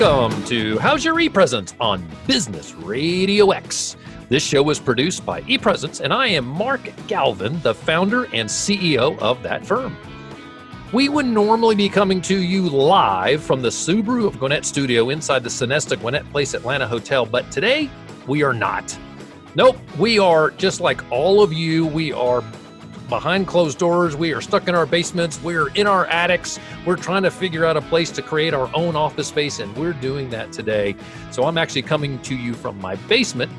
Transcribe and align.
Welcome 0.00 0.42
to 0.44 0.78
How's 0.78 1.04
Your 1.04 1.16
ePresence 1.16 1.74
on 1.78 2.02
Business 2.26 2.72
Radio 2.72 3.50
X. 3.50 3.98
This 4.30 4.42
show 4.42 4.62
was 4.62 4.80
produced 4.80 5.26
by 5.26 5.42
ePresence, 5.42 6.00
and 6.00 6.10
I 6.10 6.28
am 6.28 6.46
Mark 6.46 6.80
Galvin, 7.06 7.60
the 7.60 7.74
founder 7.74 8.24
and 8.32 8.48
CEO 8.48 9.18
of 9.18 9.42
that 9.42 9.66
firm. 9.66 9.94
We 10.94 11.10
would 11.10 11.26
normally 11.26 11.74
be 11.74 11.90
coming 11.90 12.22
to 12.22 12.34
you 12.34 12.70
live 12.70 13.42
from 13.42 13.60
the 13.60 13.68
Subaru 13.68 14.26
of 14.26 14.38
Gwinnett 14.38 14.64
studio 14.64 15.10
inside 15.10 15.42
the 15.42 15.50
Sonesta 15.50 16.00
Gwinnett 16.00 16.24
Place 16.30 16.54
Atlanta 16.54 16.86
Hotel, 16.86 17.26
but 17.26 17.50
today 17.50 17.90
we 18.26 18.42
are 18.42 18.54
not. 18.54 18.98
Nope, 19.54 19.76
we 19.98 20.18
are 20.18 20.50
just 20.52 20.80
like 20.80 21.04
all 21.12 21.42
of 21.42 21.52
you. 21.52 21.84
We 21.84 22.10
are 22.14 22.42
behind 23.10 23.46
closed 23.46 23.78
doors. 23.78 24.16
We 24.16 24.32
are 24.32 24.40
stuck 24.40 24.68
in 24.68 24.74
our 24.74 24.86
basements. 24.86 25.42
We're 25.42 25.68
in 25.74 25.86
our 25.86 26.06
attics. 26.06 26.58
We're 26.86 26.96
trying 26.96 27.24
to 27.24 27.30
figure 27.30 27.66
out 27.66 27.76
a 27.76 27.82
place 27.82 28.10
to 28.12 28.22
create 28.22 28.54
our 28.54 28.70
own 28.74 28.96
office 28.96 29.28
space, 29.28 29.58
and 29.58 29.76
we're 29.76 29.92
doing 29.92 30.30
that 30.30 30.52
today. 30.52 30.94
So 31.30 31.44
I'm 31.44 31.58
actually 31.58 31.82
coming 31.82 32.18
to 32.22 32.34
you 32.34 32.54
from 32.54 32.80
my 32.80 32.94
basement. 32.94 33.52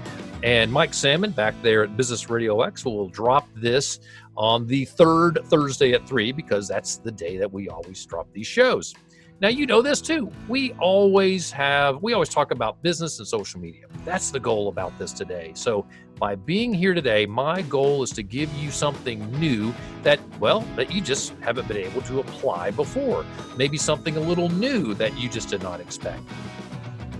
And 0.43 0.71
Mike 0.71 0.95
Salmon 0.95 1.29
back 1.31 1.53
there 1.61 1.83
at 1.83 1.95
Business 1.95 2.27
Radio 2.29 2.61
X 2.61 2.83
will 2.83 3.09
drop 3.09 3.47
this 3.55 3.99
on 4.35 4.65
the 4.65 4.85
third 4.85 5.37
Thursday 5.45 5.93
at 5.93 6.07
3 6.07 6.31
because 6.31 6.67
that's 6.67 6.97
the 6.97 7.11
day 7.11 7.37
that 7.37 7.51
we 7.51 7.69
always 7.69 8.03
drop 8.05 8.27
these 8.33 8.47
shows. 8.47 8.95
Now, 9.41 9.47
you 9.47 9.65
know 9.65 9.81
this 9.81 10.01
too. 10.01 10.31
We 10.47 10.73
always 10.73 11.49
have, 11.49 12.03
we 12.03 12.13
always 12.13 12.29
talk 12.29 12.51
about 12.51 12.79
business 12.83 13.17
and 13.17 13.27
social 13.27 13.59
media. 13.59 13.87
That's 14.05 14.29
the 14.29 14.39
goal 14.39 14.67
about 14.67 14.97
this 14.99 15.11
today. 15.11 15.53
So, 15.55 15.87
by 16.19 16.35
being 16.35 16.71
here 16.71 16.93
today, 16.93 17.25
my 17.25 17.63
goal 17.63 18.03
is 18.03 18.11
to 18.11 18.21
give 18.21 18.53
you 18.53 18.69
something 18.69 19.31
new 19.39 19.73
that, 20.03 20.19
well, 20.39 20.59
that 20.75 20.91
you 20.91 21.01
just 21.01 21.33
haven't 21.39 21.67
been 21.67 21.77
able 21.77 22.03
to 22.03 22.19
apply 22.19 22.69
before. 22.69 23.25
Maybe 23.57 23.79
something 23.79 24.15
a 24.15 24.19
little 24.19 24.49
new 24.49 24.93
that 24.93 25.17
you 25.17 25.27
just 25.27 25.49
did 25.49 25.63
not 25.63 25.79
expect. 25.79 26.21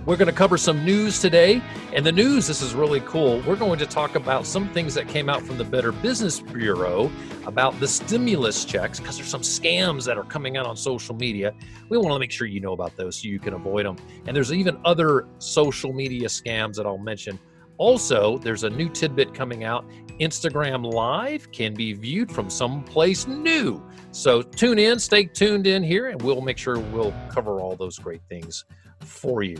We're 0.04 0.16
going 0.16 0.26
to 0.26 0.34
cover 0.34 0.58
some 0.58 0.84
news 0.84 1.20
today. 1.20 1.62
And 1.92 2.04
the 2.04 2.10
news, 2.10 2.48
this 2.48 2.60
is 2.60 2.74
really 2.74 2.98
cool. 3.02 3.40
We're 3.46 3.54
going 3.54 3.78
to 3.78 3.86
talk 3.86 4.16
about 4.16 4.46
some 4.46 4.68
things 4.70 4.94
that 4.94 5.06
came 5.06 5.28
out 5.28 5.42
from 5.42 5.58
the 5.58 5.64
Better 5.64 5.92
Business 5.92 6.40
Bureau 6.40 7.08
about 7.46 7.78
the 7.78 7.86
stimulus 7.86 8.64
checks, 8.64 8.98
because 8.98 9.16
there's 9.16 9.28
some 9.28 9.42
scams 9.42 10.04
that 10.06 10.18
are 10.18 10.24
coming 10.24 10.56
out 10.56 10.66
on 10.66 10.76
social 10.76 11.14
media. 11.14 11.54
We 11.88 11.98
want 11.98 12.14
to 12.14 12.18
make 12.18 12.32
sure 12.32 12.48
you 12.48 12.58
know 12.58 12.72
about 12.72 12.96
those 12.96 13.22
so 13.22 13.28
you 13.28 13.38
can 13.38 13.54
avoid 13.54 13.86
them. 13.86 13.96
And 14.26 14.34
there's 14.34 14.52
even 14.52 14.76
other 14.84 15.28
social 15.38 15.92
media 15.92 16.26
scams 16.26 16.74
that 16.74 16.86
I'll 16.86 16.98
mention. 16.98 17.38
Also, 17.78 18.38
there's 18.38 18.64
a 18.64 18.70
new 18.70 18.88
tidbit 18.88 19.32
coming 19.32 19.62
out. 19.62 19.88
Instagram 20.20 20.92
Live 20.92 21.52
can 21.52 21.74
be 21.74 21.92
viewed 21.92 22.30
from 22.30 22.50
someplace 22.50 23.28
new. 23.28 23.80
So 24.10 24.42
tune 24.42 24.80
in, 24.80 24.98
stay 24.98 25.26
tuned 25.26 25.68
in 25.68 25.84
here, 25.84 26.08
and 26.08 26.20
we'll 26.22 26.40
make 26.40 26.58
sure 26.58 26.80
we'll 26.80 27.14
cover 27.30 27.60
all 27.60 27.76
those 27.76 28.00
great 28.00 28.22
things 28.28 28.64
for 29.04 29.42
you. 29.42 29.56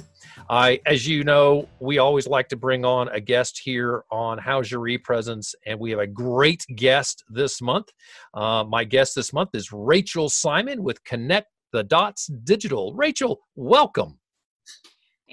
I, 0.48 0.80
as 0.86 1.06
you 1.06 1.24
know, 1.24 1.68
we 1.80 1.98
always 1.98 2.26
like 2.26 2.48
to 2.48 2.56
bring 2.56 2.84
on 2.84 3.08
a 3.08 3.20
guest 3.20 3.60
here 3.62 4.04
on 4.10 4.38
How's 4.38 4.70
Your 4.70 4.82
ePresence, 4.82 5.54
and 5.66 5.78
we 5.78 5.90
have 5.90 6.00
a 6.00 6.06
great 6.06 6.64
guest 6.76 7.24
this 7.28 7.60
month. 7.60 7.88
Uh, 8.34 8.64
my 8.64 8.84
guest 8.84 9.14
this 9.14 9.32
month 9.32 9.50
is 9.54 9.72
Rachel 9.72 10.28
Simon 10.28 10.82
with 10.82 11.02
Connect 11.04 11.48
the 11.72 11.82
Dots 11.82 12.26
Digital. 12.44 12.92
Rachel, 12.94 13.40
welcome. 13.56 14.18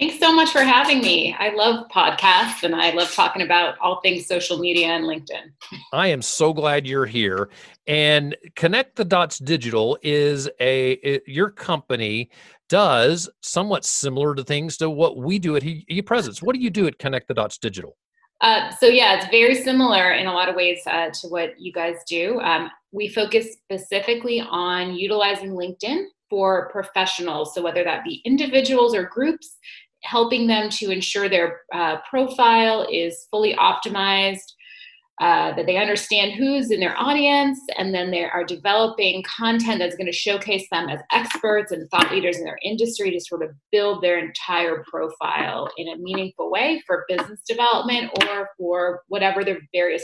Thanks 0.00 0.18
so 0.18 0.32
much 0.32 0.48
for 0.48 0.62
having 0.62 1.02
me. 1.02 1.36
I 1.38 1.50
love 1.50 1.86
podcasts 1.88 2.62
and 2.62 2.74
I 2.74 2.90
love 2.92 3.12
talking 3.12 3.42
about 3.42 3.76
all 3.80 4.00
things 4.00 4.26
social 4.26 4.58
media 4.58 4.86
and 4.86 5.04
LinkedIn. 5.04 5.52
I 5.92 6.06
am 6.06 6.22
so 6.22 6.54
glad 6.54 6.86
you're 6.86 7.04
here. 7.04 7.50
And 7.86 8.34
Connect 8.56 8.96
the 8.96 9.04
Dots 9.04 9.38
Digital 9.38 9.98
is 10.02 10.48
a 10.58 10.92
it, 10.92 11.24
your 11.26 11.50
company 11.50 12.30
does 12.70 13.28
somewhat 13.42 13.84
similar 13.84 14.34
to 14.36 14.42
things 14.42 14.78
to 14.78 14.88
what 14.88 15.18
we 15.18 15.38
do 15.38 15.54
at 15.56 15.62
ePresence. 15.64 16.40
What 16.40 16.54
do 16.54 16.62
you 16.62 16.70
do 16.70 16.86
at 16.86 16.98
Connect 16.98 17.28
the 17.28 17.34
Dots 17.34 17.58
Digital? 17.58 17.94
Uh, 18.40 18.70
so 18.70 18.86
yeah, 18.86 19.16
it's 19.16 19.30
very 19.30 19.54
similar 19.54 20.12
in 20.12 20.26
a 20.26 20.32
lot 20.32 20.48
of 20.48 20.54
ways 20.54 20.80
uh, 20.86 21.10
to 21.10 21.28
what 21.28 21.60
you 21.60 21.74
guys 21.74 21.96
do. 22.08 22.40
Um, 22.40 22.70
we 22.90 23.08
focus 23.08 23.52
specifically 23.52 24.40
on 24.40 24.94
utilizing 24.94 25.50
LinkedIn 25.50 26.04
for 26.30 26.70
professionals. 26.70 27.54
So 27.54 27.60
whether 27.60 27.84
that 27.84 28.04
be 28.04 28.22
individuals 28.24 28.94
or 28.94 29.02
groups, 29.02 29.58
helping 30.02 30.46
them 30.46 30.70
to 30.70 30.90
ensure 30.90 31.28
their 31.28 31.60
uh, 31.74 31.98
profile 32.08 32.86
is 32.90 33.26
fully 33.30 33.54
optimized, 33.54 34.52
uh, 35.20 35.54
that 35.54 35.66
they 35.66 35.76
understand 35.76 36.32
who's 36.32 36.70
in 36.70 36.80
their 36.80 36.98
audience, 36.98 37.60
and 37.76 37.92
then 37.94 38.10
they 38.10 38.24
are 38.24 38.42
developing 38.42 39.22
content 39.24 39.78
that's 39.78 39.94
going 39.94 40.06
to 40.06 40.12
showcase 40.12 40.66
them 40.72 40.88
as 40.88 40.98
experts 41.12 41.72
and 41.72 41.88
thought 41.90 42.10
leaders 42.10 42.38
in 42.38 42.44
their 42.44 42.58
industry 42.64 43.10
to 43.10 43.20
sort 43.20 43.42
of 43.42 43.50
build 43.70 44.02
their 44.02 44.18
entire 44.18 44.82
profile 44.90 45.68
in 45.76 45.88
a 45.88 45.96
meaningful 45.98 46.50
way 46.50 46.82
for 46.86 47.04
business 47.06 47.38
development 47.46 48.10
or 48.22 48.48
for 48.56 49.02
whatever 49.08 49.44
their 49.44 49.58
various 49.74 50.02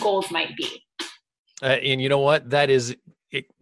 goals 0.00 0.30
might 0.30 0.56
be. 0.56 0.80
Uh, 1.60 1.66
and 1.66 2.00
you 2.00 2.08
know 2.08 2.20
what? 2.20 2.48
That 2.48 2.70
is 2.70 2.94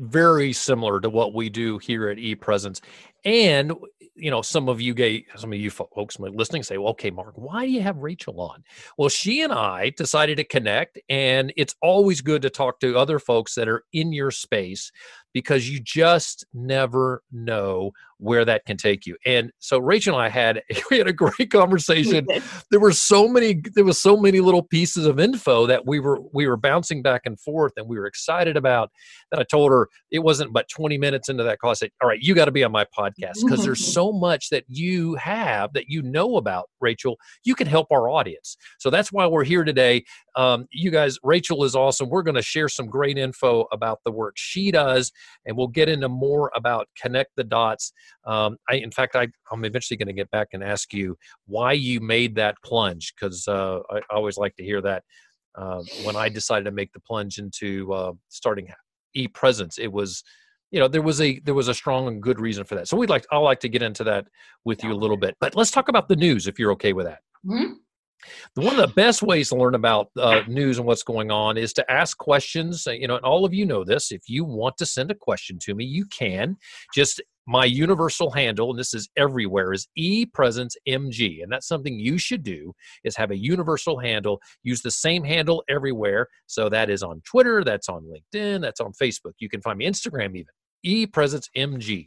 very 0.01 0.53
similar 0.53 1.01
to 1.01 1.09
what 1.09 1.33
we 1.33 1.49
do 1.49 1.79
here 1.79 2.09
at 2.09 2.19
ePresence. 2.19 2.81
And 3.25 3.73
you 4.17 4.31
know, 4.31 4.43
some 4.43 4.69
of 4.69 4.81
you 4.81 4.95
gay, 4.95 5.27
some 5.37 5.53
of 5.53 5.59
you 5.59 5.71
folks 5.71 6.19
listening 6.19 6.63
say, 6.63 6.79
well, 6.79 6.91
okay, 6.91 7.11
Mark, 7.11 7.35
why 7.37 7.65
do 7.65 7.71
you 7.73 7.83
have 7.83 7.99
Rachel 7.99 8.41
on? 8.41 8.63
Well, 8.97 9.09
she 9.09 9.43
and 9.43 9.53
I 9.53 9.91
decided 9.91 10.37
to 10.37 10.45
connect, 10.45 10.99
and 11.09 11.53
it's 11.57 11.75
always 11.83 12.21
good 12.21 12.43
to 12.43 12.51
talk 12.51 12.81
to 12.81 12.97
other 12.97 13.19
folks 13.19 13.55
that 13.57 13.69
are 13.69 13.85
in 13.93 14.13
your 14.13 14.31
space 14.31 14.93
because 15.35 15.69
you 15.69 15.81
just 15.81 16.47
never 16.55 17.23
know 17.33 17.91
where 18.19 18.45
that 18.45 18.65
can 18.65 18.77
take 18.77 19.05
you. 19.05 19.17
And 19.27 19.51
so 19.59 19.79
Rachel 19.79 20.15
and 20.15 20.25
I 20.25 20.29
had 20.29 20.63
we 20.91 20.97
had 20.97 21.09
a 21.09 21.13
great 21.13 21.51
conversation. 21.51 22.27
There 22.71 22.81
were 22.81 22.93
so 22.93 23.29
many 23.29 23.63
there 23.75 23.85
was 23.85 24.01
so 24.01 24.17
many 24.17 24.41
little 24.41 24.63
pieces 24.63 25.07
of 25.07 25.19
info 25.21 25.67
that 25.67 25.87
we 25.87 26.01
were 26.01 26.21
we 26.33 26.47
were 26.47 26.57
bouncing 26.57 27.03
back 27.03 27.23
and 27.25 27.39
forth 27.39 27.73
and 27.77 27.89
we 27.89 27.99
were 27.99 28.07
excited 28.07 28.57
about 28.57 28.91
that 29.31 29.41
I 29.41 29.45
told 29.45 29.71
her 29.71 29.89
it 30.11 30.21
wasn't 30.21 30.53
but 30.53 30.69
20 30.69 30.97
minutes 30.99 31.29
into 31.29 31.43
that 31.43 31.59
call 31.59 31.71
I 31.71 31.75
said, 31.75 31.91
"All 32.01 32.09
right, 32.09 32.21
you 32.21 32.35
got 32.35 32.47
to 32.47 32.53
be 32.53 32.65
on 32.65 32.73
my 32.73 32.87
podcast 32.97 33.43
because 33.43 33.65
there's 33.65 33.85
so 33.95 34.13
much 34.13 34.51
that 34.51 34.65
you 34.69 35.15
have 35.17 35.73
that 35.75 35.89
you 35.89 36.03
know 36.03 36.37
about, 36.37 36.69
Rachel. 36.81 37.17
You 37.45 37.55
can 37.55 37.67
help 37.67 37.89
our 37.91 38.09
audience." 38.09 38.57
So 38.79 38.91
that's 38.91 39.13
why 39.13 39.27
we're 39.27 39.45
here 39.45 39.65
today. 39.65 40.05
Um, 40.37 40.67
you 40.71 40.91
guys, 40.91 41.19
Rachel 41.23 41.65
is 41.65 41.75
awesome. 41.75 42.09
We're 42.09 42.23
going 42.23 42.35
to 42.37 42.43
share 42.43 42.69
some 42.69 42.87
great 42.87 43.19
info 43.19 43.67
about 43.73 44.01
the 44.05 44.13
work 44.13 44.35
she 44.37 44.71
does 44.71 45.13
and 45.47 45.57
we'll 45.57 45.69
get 45.69 45.89
into 45.89 46.09
more 46.09 46.51
about 46.55 46.89
connect 47.01 47.31
the 47.37 47.45
dots. 47.45 47.93
Um, 48.27 48.57
I, 48.69 48.77
in 48.77 48.91
fact, 48.91 49.17
I, 49.17 49.29
am 49.53 49.65
eventually 49.65 49.97
going 49.97 50.09
to 50.09 50.15
get 50.15 50.31
back 50.31 50.49
and 50.53 50.63
ask 50.63 50.93
you 50.93 51.17
why 51.47 51.73
you 51.73 52.01
made 52.01 52.35
that 52.37 52.57
plunge 52.65 53.15
because 53.15 53.47
uh, 53.49 53.81
I 53.91 54.01
always 54.11 54.37
like 54.37 54.55
to 54.57 54.65
hear 54.65 54.81
that. 54.83 55.03
Uh, 55.57 55.83
when 56.03 56.17
I 56.17 56.29
decided 56.29 56.65
to 56.65 56.73
make 56.73 56.93
the 56.93 57.01
plunge 57.01 57.39
into 57.39 57.93
uh, 57.93 58.13
starting 58.29 58.69
ePresence, 59.17 59.79
it 59.79 59.93
was 59.93 60.25
you 60.75 60.81
know 60.81 60.89
there 60.89 61.03
was 61.03 61.21
a 61.21 61.39
there 61.41 61.55
was 61.55 61.69
a 61.69 61.75
strong 61.75 62.09
and 62.09 62.21
good 62.21 62.41
reason 62.41 62.65
for 62.65 62.75
that 62.75 62.89
so 62.89 62.97
we'd 62.97 63.09
like 63.09 63.25
i'll 63.31 63.45
like 63.45 63.61
to 63.61 63.69
get 63.69 63.81
into 63.81 64.03
that 64.03 64.27
with 64.65 64.83
you 64.83 64.93
a 64.93 64.95
little 64.95 65.17
bit 65.17 65.37
but 65.39 65.55
let's 65.55 65.71
talk 65.71 65.89
about 65.89 66.09
the 66.09 66.17
news 66.17 66.49
if 66.49 66.59
you're 66.59 66.73
okay 66.73 66.93
with 66.93 67.07
that 67.07 67.21
mm-hmm. 67.47 67.75
One 68.55 68.79
of 68.79 68.89
the 68.89 68.95
best 68.95 69.23
ways 69.23 69.49
to 69.49 69.57
learn 69.57 69.75
about 69.75 70.11
uh, 70.17 70.43
news 70.49 70.79
and 70.79 70.87
what's 70.87 71.03
going 71.03 71.31
on 71.31 71.57
is 71.57 71.73
to 71.75 71.91
ask 71.91 72.17
questions. 72.19 72.87
Uh, 72.87 72.93
you 72.93 73.09
know, 73.09 73.17
and 73.17 73.25
all 73.25 73.45
of 73.45 73.55
you 73.55 73.67
know 73.67 73.85
this. 73.85 74.13
If 74.13 74.23
you 74.29 74.45
want 74.45 74.77
to 74.79 74.87
send 74.87 75.11
a 75.11 75.15
question 75.15 75.59
to 75.61 75.75
me, 75.75 75.85
you 75.85 76.07
can. 76.07 76.57
Just 76.95 77.21
my 77.47 77.65
universal 77.65 78.31
handle, 78.31 78.71
and 78.71 78.79
this 78.79 78.95
is 78.95 79.09
everywhere, 79.17 79.73
is 79.73 79.87
ePresenceMG. 79.99 81.43
And 81.43 81.53
that's 81.53 81.69
something 81.69 81.99
you 81.99 82.17
should 82.17 82.43
do 82.43 82.73
is 83.05 83.17
have 83.17 83.31
a 83.31 83.37
universal 83.37 83.99
handle. 83.99 84.41
Use 84.63 84.81
the 84.81 84.91
same 84.91 85.25
handle 85.25 85.63
everywhere. 85.69 86.29
So 86.47 86.69
that 86.71 86.89
is 86.89 87.03
on 87.03 87.21
Twitter, 87.25 87.63
that's 87.63 87.89
on 87.89 88.05
LinkedIn, 88.05 88.63
that's 88.63 88.81
on 88.81 88.93
Facebook. 88.93 89.33
You 89.39 89.49
can 89.49 89.61
find 89.61 89.79
me 89.79 89.87
Instagram 89.87 90.37
even. 90.37 90.47
ePresenceMG. 90.87 92.07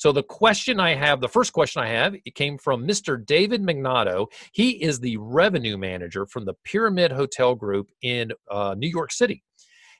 So 0.00 0.12
the 0.12 0.22
question 0.22 0.80
I 0.80 0.94
have, 0.94 1.20
the 1.20 1.28
first 1.28 1.52
question 1.52 1.82
I 1.82 1.88
have, 1.88 2.14
it 2.24 2.34
came 2.34 2.56
from 2.56 2.88
Mr. 2.88 3.22
David 3.22 3.62
Magnato. 3.62 4.28
He 4.52 4.82
is 4.82 4.98
the 4.98 5.18
revenue 5.18 5.76
manager 5.76 6.24
from 6.24 6.46
the 6.46 6.54
Pyramid 6.64 7.12
Hotel 7.12 7.54
Group 7.54 7.90
in 8.00 8.32
uh, 8.50 8.74
New 8.78 8.88
York 8.88 9.12
City. 9.12 9.44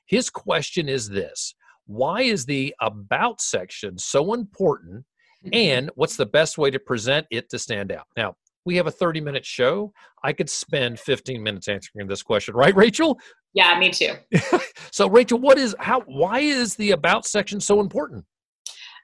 His 0.07 0.31
question 0.31 0.89
is 0.89 1.07
this 1.07 1.53
Why 1.85 2.23
is 2.23 2.47
the 2.47 2.73
About 2.81 3.41
section 3.41 3.95
so 3.99 4.33
important? 4.33 5.05
And 5.53 5.91
what's 5.95 6.15
the 6.15 6.25
best 6.25 6.57
way 6.57 6.71
to 6.71 6.79
present 6.79 7.27
it 7.29 7.51
to 7.51 7.59
stand 7.59 7.91
out? 7.91 8.07
Now, 8.17 8.33
we 8.65 8.77
have 8.77 8.87
a 8.87 8.91
30 8.91 9.21
minute 9.21 9.45
show. 9.45 9.93
I 10.23 10.33
could 10.33 10.49
spend 10.49 10.99
15 10.99 11.43
minutes 11.43 11.67
answering 11.67 12.07
this 12.07 12.23
question, 12.23 12.55
right, 12.55 12.75
Rachel? 12.75 13.19
Yeah, 13.53 13.77
me 13.77 13.91
too. 13.91 14.15
so, 14.91 15.07
Rachel, 15.07 15.37
what 15.37 15.59
is 15.59 15.75
how 15.77 16.01
why 16.07 16.39
is 16.39 16.73
the 16.73 16.89
about 16.89 17.27
section 17.27 17.59
so 17.59 17.79
important? 17.81 18.25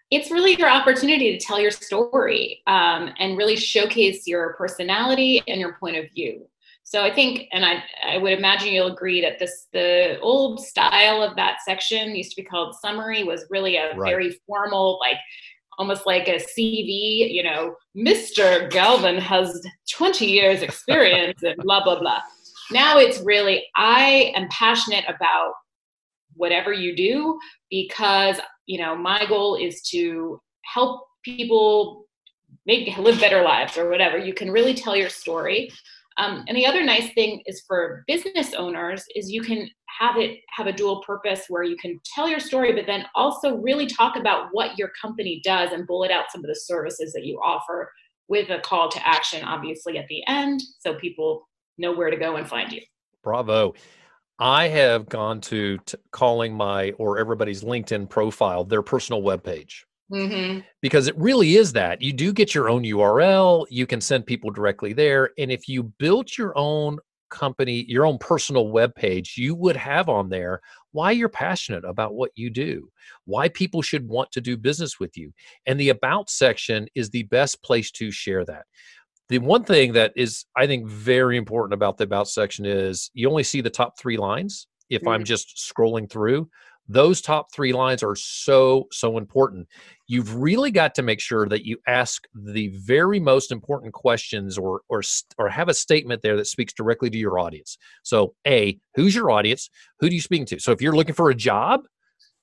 It's 0.09 0.31
really 0.31 0.55
your 0.55 0.69
opportunity 0.69 1.37
to 1.37 1.45
tell 1.45 1.59
your 1.59 1.71
story 1.71 2.61
um, 2.67 3.13
and 3.19 3.37
really 3.37 3.55
showcase 3.55 4.25
your 4.25 4.53
personality 4.53 5.43
and 5.47 5.59
your 5.59 5.73
point 5.79 5.97
of 5.97 6.05
view. 6.15 6.47
So 6.83 7.03
I 7.03 7.13
think, 7.13 7.49
and 7.51 7.65
I, 7.65 7.83
I 8.07 8.17
would 8.17 8.31
imagine 8.31 8.71
you'll 8.71 8.87
agree 8.87 9.19
that 9.19 9.39
this 9.39 9.67
the 9.73 10.17
old 10.21 10.65
style 10.65 11.21
of 11.21 11.35
that 11.35 11.57
section 11.65 12.15
used 12.15 12.29
to 12.31 12.41
be 12.41 12.47
called 12.47 12.75
summary 12.75 13.25
was 13.25 13.45
really 13.49 13.75
a 13.75 13.93
right. 13.97 14.09
very 14.09 14.39
formal, 14.47 14.97
like 15.01 15.17
almost 15.77 16.05
like 16.05 16.29
a 16.29 16.39
CV, 16.39 17.31
you 17.33 17.43
know, 17.43 17.75
Mr. 17.95 18.69
Galvin 18.71 19.17
has 19.17 19.61
20 19.91 20.25
years 20.25 20.61
experience 20.61 21.43
and 21.43 21.57
blah, 21.57 21.83
blah, 21.83 21.99
blah. 21.99 22.21
Now 22.71 22.97
it's 22.97 23.19
really, 23.19 23.65
I 23.75 24.31
am 24.35 24.47
passionate 24.49 25.03
about 25.07 25.53
whatever 26.35 26.73
you 26.73 26.95
do 26.95 27.37
because, 27.69 28.39
you 28.67 28.77
know, 28.77 28.95
my 28.95 29.25
goal 29.25 29.55
is 29.55 29.81
to 29.89 30.39
help 30.63 31.05
people 31.23 32.05
make 32.65 32.95
live 32.97 33.19
better 33.19 33.41
lives 33.41 33.77
or 33.77 33.89
whatever. 33.89 34.17
You 34.17 34.33
can 34.33 34.51
really 34.51 34.73
tell 34.73 34.95
your 34.95 35.09
story. 35.09 35.71
Um, 36.17 36.43
and 36.47 36.57
the 36.57 36.65
other 36.65 36.83
nice 36.83 37.13
thing 37.13 37.41
is 37.45 37.63
for 37.67 38.03
business 38.07 38.53
owners 38.53 39.03
is 39.15 39.31
you 39.31 39.41
can 39.41 39.69
have 39.99 40.17
it 40.17 40.39
have 40.49 40.67
a 40.67 40.73
dual 40.73 41.01
purpose 41.03 41.45
where 41.47 41.63
you 41.63 41.77
can 41.77 41.99
tell 42.13 42.27
your 42.27 42.39
story, 42.39 42.73
but 42.73 42.85
then 42.85 43.05
also 43.15 43.57
really 43.57 43.87
talk 43.87 44.15
about 44.15 44.49
what 44.51 44.77
your 44.77 44.91
company 44.99 45.41
does 45.43 45.71
and 45.71 45.87
bullet 45.87 46.11
out 46.11 46.25
some 46.31 46.43
of 46.43 46.47
the 46.47 46.55
services 46.55 47.13
that 47.13 47.25
you 47.25 47.39
offer 47.43 47.91
with 48.27 48.49
a 48.49 48.59
call 48.59 48.89
to 48.89 49.07
action, 49.07 49.43
obviously 49.43 49.97
at 49.97 50.07
the 50.09 50.21
end, 50.27 50.61
so 50.79 50.95
people 50.95 51.47
know 51.77 51.95
where 51.95 52.09
to 52.09 52.17
go 52.17 52.35
and 52.35 52.47
find 52.47 52.71
you. 52.71 52.81
Bravo. 53.23 53.73
I 54.39 54.67
have 54.67 55.09
gone 55.09 55.41
to 55.41 55.77
t- 55.79 55.97
calling 56.11 56.53
my 56.53 56.91
or 56.91 57.17
everybody's 57.17 57.63
LinkedIn 57.63 58.09
profile 58.09 58.63
their 58.63 58.81
personal 58.81 59.21
webpage. 59.21 59.83
Mm-hmm. 60.11 60.59
Because 60.81 61.07
it 61.07 61.17
really 61.17 61.55
is 61.55 61.73
that. 61.73 62.01
You 62.01 62.13
do 62.13 62.31
get 62.31 62.55
your 62.55 62.69
own 62.69 62.83
URL, 62.83 63.65
you 63.69 63.85
can 63.85 63.99
send 63.99 64.25
people 64.25 64.51
directly 64.51 64.93
there. 64.93 65.31
And 65.37 65.51
if 65.51 65.67
you 65.67 65.83
built 65.83 66.37
your 66.37 66.57
own 66.57 66.99
company, 67.29 67.85
your 67.87 68.05
own 68.05 68.17
personal 68.17 68.69
web 68.69 68.95
page, 68.95 69.35
you 69.37 69.53
would 69.55 69.75
have 69.75 70.07
on 70.07 70.29
there 70.29 70.61
why 70.91 71.11
you're 71.11 71.29
passionate 71.29 71.83
about 71.85 72.15
what 72.15 72.31
you 72.35 72.49
do, 72.49 72.89
why 73.25 73.49
people 73.49 73.81
should 73.81 74.07
want 74.07 74.31
to 74.31 74.41
do 74.41 74.57
business 74.57 74.99
with 74.99 75.17
you. 75.17 75.31
And 75.65 75.79
the 75.79 75.89
About 75.89 76.29
section 76.29 76.87
is 76.95 77.09
the 77.09 77.23
best 77.23 77.61
place 77.61 77.91
to 77.91 78.11
share 78.11 78.45
that. 78.45 78.65
The 79.29 79.39
one 79.39 79.63
thing 79.63 79.93
that 79.93 80.13
is, 80.15 80.45
I 80.55 80.67
think, 80.67 80.87
very 80.87 81.37
important 81.37 81.73
about 81.73 81.97
the 81.97 82.05
About 82.05 82.29
section 82.29 82.65
is 82.65 83.11
you 83.13 83.29
only 83.29 83.43
see 83.43 83.61
the 83.61 83.69
top 83.69 83.99
three 83.99 84.17
lines 84.17 84.67
if 84.89 85.01
mm-hmm. 85.01 85.09
I'm 85.09 85.23
just 85.23 85.57
scrolling 85.57 86.09
through. 86.09 86.49
Those 86.89 87.19
top 87.19 87.53
three 87.53 87.73
lines 87.73 88.01
are 88.01 88.15
so 88.15 88.87
so 88.93 89.17
important. 89.17 89.67
You've 90.07 90.35
really 90.35 90.71
got 90.71 90.95
to 90.95 91.01
make 91.01 91.19
sure 91.19 91.45
that 91.49 91.65
you 91.65 91.77
ask 91.85 92.23
the 92.33 92.69
very 92.69 93.19
most 93.19 93.51
important 93.51 93.93
questions 93.93 94.57
or 94.57 94.81
or 94.87 95.01
or 95.37 95.49
have 95.49 95.67
a 95.67 95.73
statement 95.73 96.21
there 96.21 96.37
that 96.37 96.47
speaks 96.47 96.71
directly 96.71 97.09
to 97.09 97.17
your 97.17 97.39
audience. 97.39 97.77
So 98.03 98.35
a 98.47 98.79
who's 98.95 99.13
your 99.13 99.31
audience? 99.31 99.69
Who 99.99 100.07
do 100.07 100.15
you 100.15 100.21
speak 100.21 100.47
to? 100.47 100.59
So 100.59 100.71
if 100.71 100.81
you're 100.81 100.95
looking 100.95 101.15
for 101.15 101.29
a 101.29 101.35
job 101.35 101.81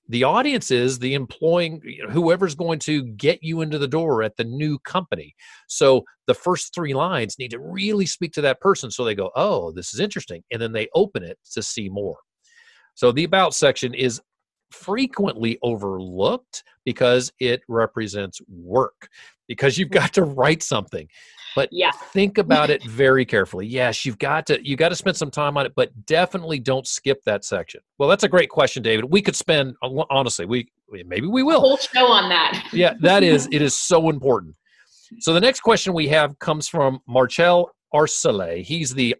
the 0.09 0.25
audience 0.25 0.71
is 0.71 0.99
the 0.99 1.15
employing 1.15 1.81
you 1.85 2.07
know, 2.07 2.11
whoever's 2.11 2.55
going 2.55 2.79
to 2.81 3.03
get 3.03 3.43
you 3.43 3.63
into 3.63 3.79
the 3.79 3.89
door 3.89 4.23
at 4.23 4.37
the 4.37 4.45
new 4.45 4.79
company. 4.81 5.35
So 5.67 6.05
the 6.27 6.35
first 6.35 6.75
three 6.75 6.95
lines 6.95 7.39
need 7.39 7.53
to 7.53 7.59
really 7.59 8.07
speak 8.07 8.33
to 8.35 8.43
that 8.43 8.61
person 8.61 8.91
so 8.91 9.05
they 9.05 9.15
go 9.15 9.31
oh 9.35 9.73
this 9.73 9.95
is 9.95 10.01
interesting 10.01 10.43
and 10.51 10.61
then 10.61 10.73
they 10.73 10.89
open 10.95 11.23
it 11.23 11.39
to 11.53 11.63
see 11.63 11.89
more. 11.89 12.19
So 12.95 13.13
the 13.13 13.25
about 13.25 13.55
section 13.55 13.95
is 13.95 14.21
frequently 14.71 15.59
overlooked 15.63 16.65
because 16.85 17.33
it 17.41 17.63
represents 17.69 18.41
work 18.49 19.09
because 19.49 19.79
you've 19.79 19.91
got 19.91 20.13
to 20.15 20.23
write 20.25 20.63
something. 20.63 21.09
But 21.57 21.69
yeah. 21.71 21.93
think 21.93 22.39
about 22.39 22.71
it 22.71 22.83
very 22.85 23.25
carefully. 23.25 23.67
Yes 23.67 24.05
you've 24.05 24.19
got 24.19 24.47
to 24.47 24.67
you 24.67 24.77
got 24.77 24.89
to 24.89 24.97
spend 24.97 25.17
some 25.17 25.31
time 25.31 25.57
on 25.57 25.67
it 25.67 25.73
but 25.77 25.91
definitely 26.07 26.59
don't 26.59 26.87
skip 26.87 27.23
that 27.25 27.45
section. 27.45 27.81
Well 27.99 28.09
that's 28.09 28.25
a 28.25 28.29
great 28.29 28.51
question 28.51 28.83
david. 28.83 29.05
We 29.07 29.23
could 29.23 29.37
spend 29.37 29.75
uh, 29.83 30.05
honestly 30.11 30.47
we 30.47 30.69
maybe 30.91 31.27
we 31.27 31.43
will. 31.43 31.59
A 31.59 31.61
whole 31.61 31.77
show 31.77 32.07
on 32.07 32.29
that. 32.29 32.69
Yeah 32.73 32.95
that 33.01 33.23
is 33.23 33.49
it 33.53 33.63
is 33.63 33.79
so 33.79 34.11
important. 34.11 34.57
So 35.21 35.33
the 35.33 35.41
next 35.41 35.61
question 35.61 35.95
we 35.95 36.09
have 36.09 36.39
comes 36.41 36.69
from 36.69 37.01
marcel 37.07 37.71
Arcele. 37.95 38.63
He's 38.63 38.93
the 38.93 39.15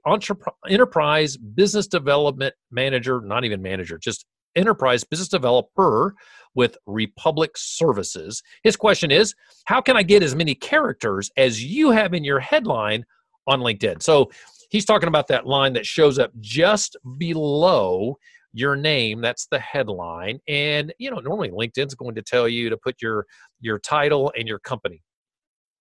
enterprise 0.69 1.37
business 1.37 1.87
development 1.87 2.55
manager, 2.73 3.21
not 3.21 3.45
even 3.45 3.63
manager, 3.63 3.99
just 3.99 4.27
enterprise 4.57 5.05
business 5.05 5.29
developer 5.29 6.15
with 6.55 6.77
Republic 6.87 7.53
Services. 7.57 8.43
His 8.63 8.77
question 8.77 9.11
is 9.11 9.35
How 9.65 9.81
can 9.81 9.97
I 9.97 10.03
get 10.03 10.23
as 10.23 10.35
many 10.35 10.55
characters 10.55 11.31
as 11.37 11.63
you 11.63 11.91
have 11.91 12.15
in 12.15 12.25
your 12.25 12.41
headline 12.41 13.05
on 13.47 13.61
LinkedIn? 13.61 14.03
So 14.03 14.31
he's 14.71 14.85
talking 14.85 15.09
about 15.09 15.29
that 15.29 15.47
line 15.47 15.73
that 15.75 15.87
shows 15.87 16.19
up 16.19 16.33
just 16.41 16.97
below 17.19 18.17
your 18.55 18.77
name 18.77 19.21
that's 19.21 19.47
the 19.51 19.59
headline 19.59 20.39
and 20.47 20.95
you 20.99 21.11
know 21.11 21.19
normally 21.19 21.51
linkedin's 21.51 21.95
going 21.95 22.15
to 22.15 22.23
tell 22.23 22.49
you 22.49 22.71
to 22.71 22.77
put 22.77 23.03
your 23.03 23.27
your 23.61 23.81
title 23.81 24.33
and 24.39 24.47
your 24.47 24.61
company 24.61 25.03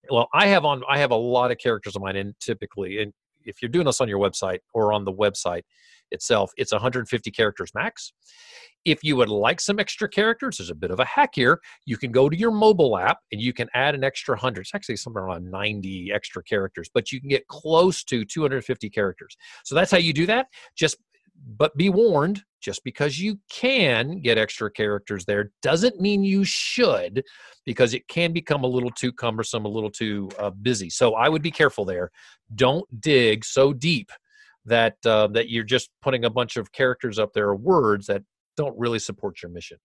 well 0.10 0.28
i 0.34 0.48
have 0.48 0.66
on 0.66 0.82
i 0.90 0.98
have 0.98 1.12
a 1.12 1.16
lot 1.16 1.52
of 1.52 1.58
characters 1.60 1.96
of 1.96 2.02
mine 2.02 2.16
and 2.16 2.34
typically 2.40 3.00
and 3.00 3.14
if 3.46 3.62
you're 3.62 3.70
doing 3.70 3.86
this 3.86 4.02
on 4.02 4.10
your 4.10 4.18
website 4.18 4.58
or 4.74 4.92
on 4.92 5.06
the 5.06 5.14
website 5.14 5.62
itself, 6.14 6.52
it's 6.58 6.72
150 6.72 7.32
characters 7.32 7.72
max. 7.74 8.14
If 8.86 9.04
you 9.04 9.16
would 9.16 9.30
like 9.30 9.62
some 9.62 9.80
extra 9.80 10.10
characters, 10.10 10.58
there's 10.58 10.70
a 10.70 10.76
bit 10.76 10.92
of 10.92 11.00
a 11.00 11.06
hack 11.06 11.32
here. 11.34 11.60
You 11.86 11.98
can 11.98 12.12
go 12.12 12.30
to 12.30 12.38
your 12.38 12.52
mobile 12.52 12.98
app 12.98 13.20
and 13.32 13.42
you 13.42 13.54
can 13.54 13.70
add 13.74 13.96
an 13.96 14.04
extra 14.04 14.36
100. 14.36 14.62
It's 14.62 14.76
actually 14.76 14.98
somewhere 14.98 15.24
around 15.24 15.50
90 15.50 16.12
extra 16.14 16.44
characters, 16.44 16.90
but 16.94 17.12
you 17.12 17.20
can 17.20 17.30
get 17.30 17.48
close 17.48 18.04
to 18.06 18.26
250 18.26 18.90
characters. 18.90 19.38
So 19.64 19.74
that's 19.76 19.92
how 19.92 19.98
you 19.98 20.14
do 20.14 20.26
that. 20.26 20.48
Just 20.76 20.98
but 21.58 21.76
be 21.76 21.90
warned 21.90 22.44
just 22.62 22.84
because 22.84 23.20
you 23.20 23.38
can 23.50 24.22
get 24.22 24.38
extra 24.38 24.72
characters 24.72 25.26
there 25.26 25.52
doesn't 25.62 26.00
mean 26.00 26.24
you 26.24 26.44
should 26.44 27.24
because 27.66 27.94
it 27.94 28.08
can 28.08 28.32
become 28.32 28.64
a 28.64 28.68
little 28.68 28.92
too 28.92 29.12
cumbersome 29.12 29.66
a 29.66 29.70
little 29.70 29.90
too 29.90 30.30
uh, 30.40 30.50
busy 30.50 30.90
so 30.90 31.16
i 31.16 31.28
would 31.28 31.42
be 31.42 31.52
careful 31.52 31.86
there 31.86 32.10
don't 32.56 32.86
dig 33.02 33.44
so 33.44 33.74
deep 33.74 34.10
that 34.66 34.96
uh, 35.06 35.28
that 35.28 35.50
you're 35.50 35.64
just 35.64 35.90
putting 36.02 36.26
a 36.26 36.30
bunch 36.30 36.58
of 36.58 36.72
characters 36.72 37.20
up 37.20 37.34
there 37.34 37.50
or 37.50 37.56
words 37.56 38.08
that 38.08 38.24
don't 38.58 38.78
really 38.78 39.00
support 39.00 39.42
your 39.42 39.52
mission. 39.52 39.78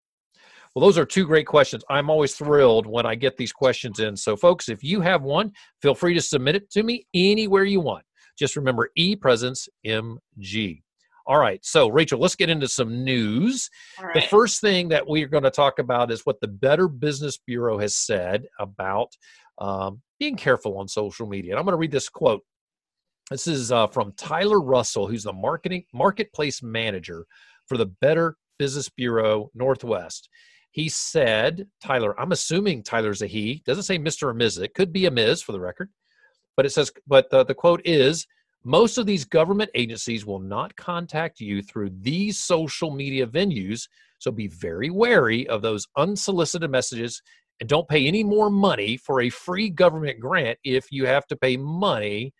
Well 0.74 0.84
those 0.84 0.98
are 0.98 1.06
two 1.06 1.26
great 1.26 1.46
questions. 1.46 1.82
I'm 1.88 2.10
always 2.10 2.34
thrilled 2.34 2.86
when 2.86 3.06
i 3.06 3.14
get 3.14 3.36
these 3.36 3.52
questions 3.52 4.00
in. 4.00 4.16
So 4.16 4.36
folks 4.36 4.68
if 4.68 4.84
you 4.84 5.00
have 5.00 5.22
one 5.22 5.52
feel 5.82 5.94
free 5.94 6.14
to 6.14 6.20
submit 6.20 6.56
it 6.56 6.70
to 6.72 6.82
me 6.82 7.06
anywhere 7.14 7.64
you 7.64 7.80
want. 7.80 8.04
Just 8.38 8.56
remember 8.56 8.90
e-presence 8.96 9.68
mg 9.86 10.82
all 11.26 11.38
right. 11.38 11.62
So 11.62 11.88
rachel 11.88 12.20
let's 12.20 12.36
get 12.36 12.50
into 12.50 12.68
some 12.68 13.04
news. 13.04 13.68
Right. 14.02 14.14
the 14.14 14.22
first 14.22 14.60
thing 14.60 14.88
that 14.88 15.06
we're 15.06 15.28
going 15.28 15.44
to 15.44 15.50
talk 15.50 15.78
about 15.78 16.10
is 16.10 16.22
what 16.24 16.40
the 16.40 16.48
better 16.48 16.88
business 16.88 17.38
bureau 17.46 17.78
has 17.78 17.96
said 17.96 18.46
about 18.58 19.12
um, 19.58 20.00
being 20.20 20.36
careful 20.36 20.78
on 20.78 20.88
social 20.88 21.26
media. 21.26 21.52
And 21.52 21.58
i'm 21.58 21.64
going 21.64 21.72
to 21.72 21.78
read 21.78 21.92
this 21.92 22.08
quote 22.08 22.42
this 23.30 23.46
is 23.46 23.70
uh, 23.70 23.86
from 23.88 24.12
Tyler 24.16 24.60
Russell, 24.60 25.06
who's 25.06 25.24
the 25.24 25.32
marketing 25.32 25.84
marketplace 25.92 26.62
manager 26.62 27.26
for 27.66 27.76
the 27.76 27.86
Better 27.86 28.36
Business 28.58 28.88
Bureau 28.88 29.50
Northwest. 29.54 30.28
He 30.70 30.88
said, 30.88 31.66
Tyler, 31.82 32.18
I'm 32.20 32.32
assuming 32.32 32.82
Tyler's 32.82 33.22
a 33.22 33.26
he. 33.26 33.62
Doesn't 33.66 33.84
say 33.84 33.98
Mr. 33.98 34.24
or 34.24 34.34
Ms. 34.34 34.58
It 34.58 34.74
could 34.74 34.92
be 34.92 35.06
a 35.06 35.10
Ms. 35.10 35.42
for 35.42 35.52
the 35.52 35.60
record, 35.60 35.90
but 36.56 36.66
it 36.66 36.70
says, 36.70 36.90
but 37.06 37.30
the, 37.30 37.44
the 37.44 37.54
quote 37.54 37.82
is, 37.84 38.26
most 38.64 38.98
of 38.98 39.06
these 39.06 39.24
government 39.24 39.70
agencies 39.74 40.26
will 40.26 40.40
not 40.40 40.74
contact 40.76 41.40
you 41.40 41.62
through 41.62 41.90
these 42.00 42.38
social 42.38 42.90
media 42.90 43.26
venues. 43.26 43.88
So 44.18 44.30
be 44.30 44.48
very 44.48 44.90
wary 44.90 45.48
of 45.48 45.62
those 45.62 45.86
unsolicited 45.96 46.70
messages 46.70 47.22
and 47.60 47.68
don't 47.68 47.88
pay 47.88 48.06
any 48.06 48.24
more 48.24 48.50
money 48.50 48.96
for 48.96 49.20
a 49.20 49.30
free 49.30 49.70
government 49.70 50.20
grant 50.20 50.58
if 50.64 50.90
you 50.90 51.06
have 51.06 51.26
to 51.28 51.36
pay 51.36 51.56
money 51.56 52.32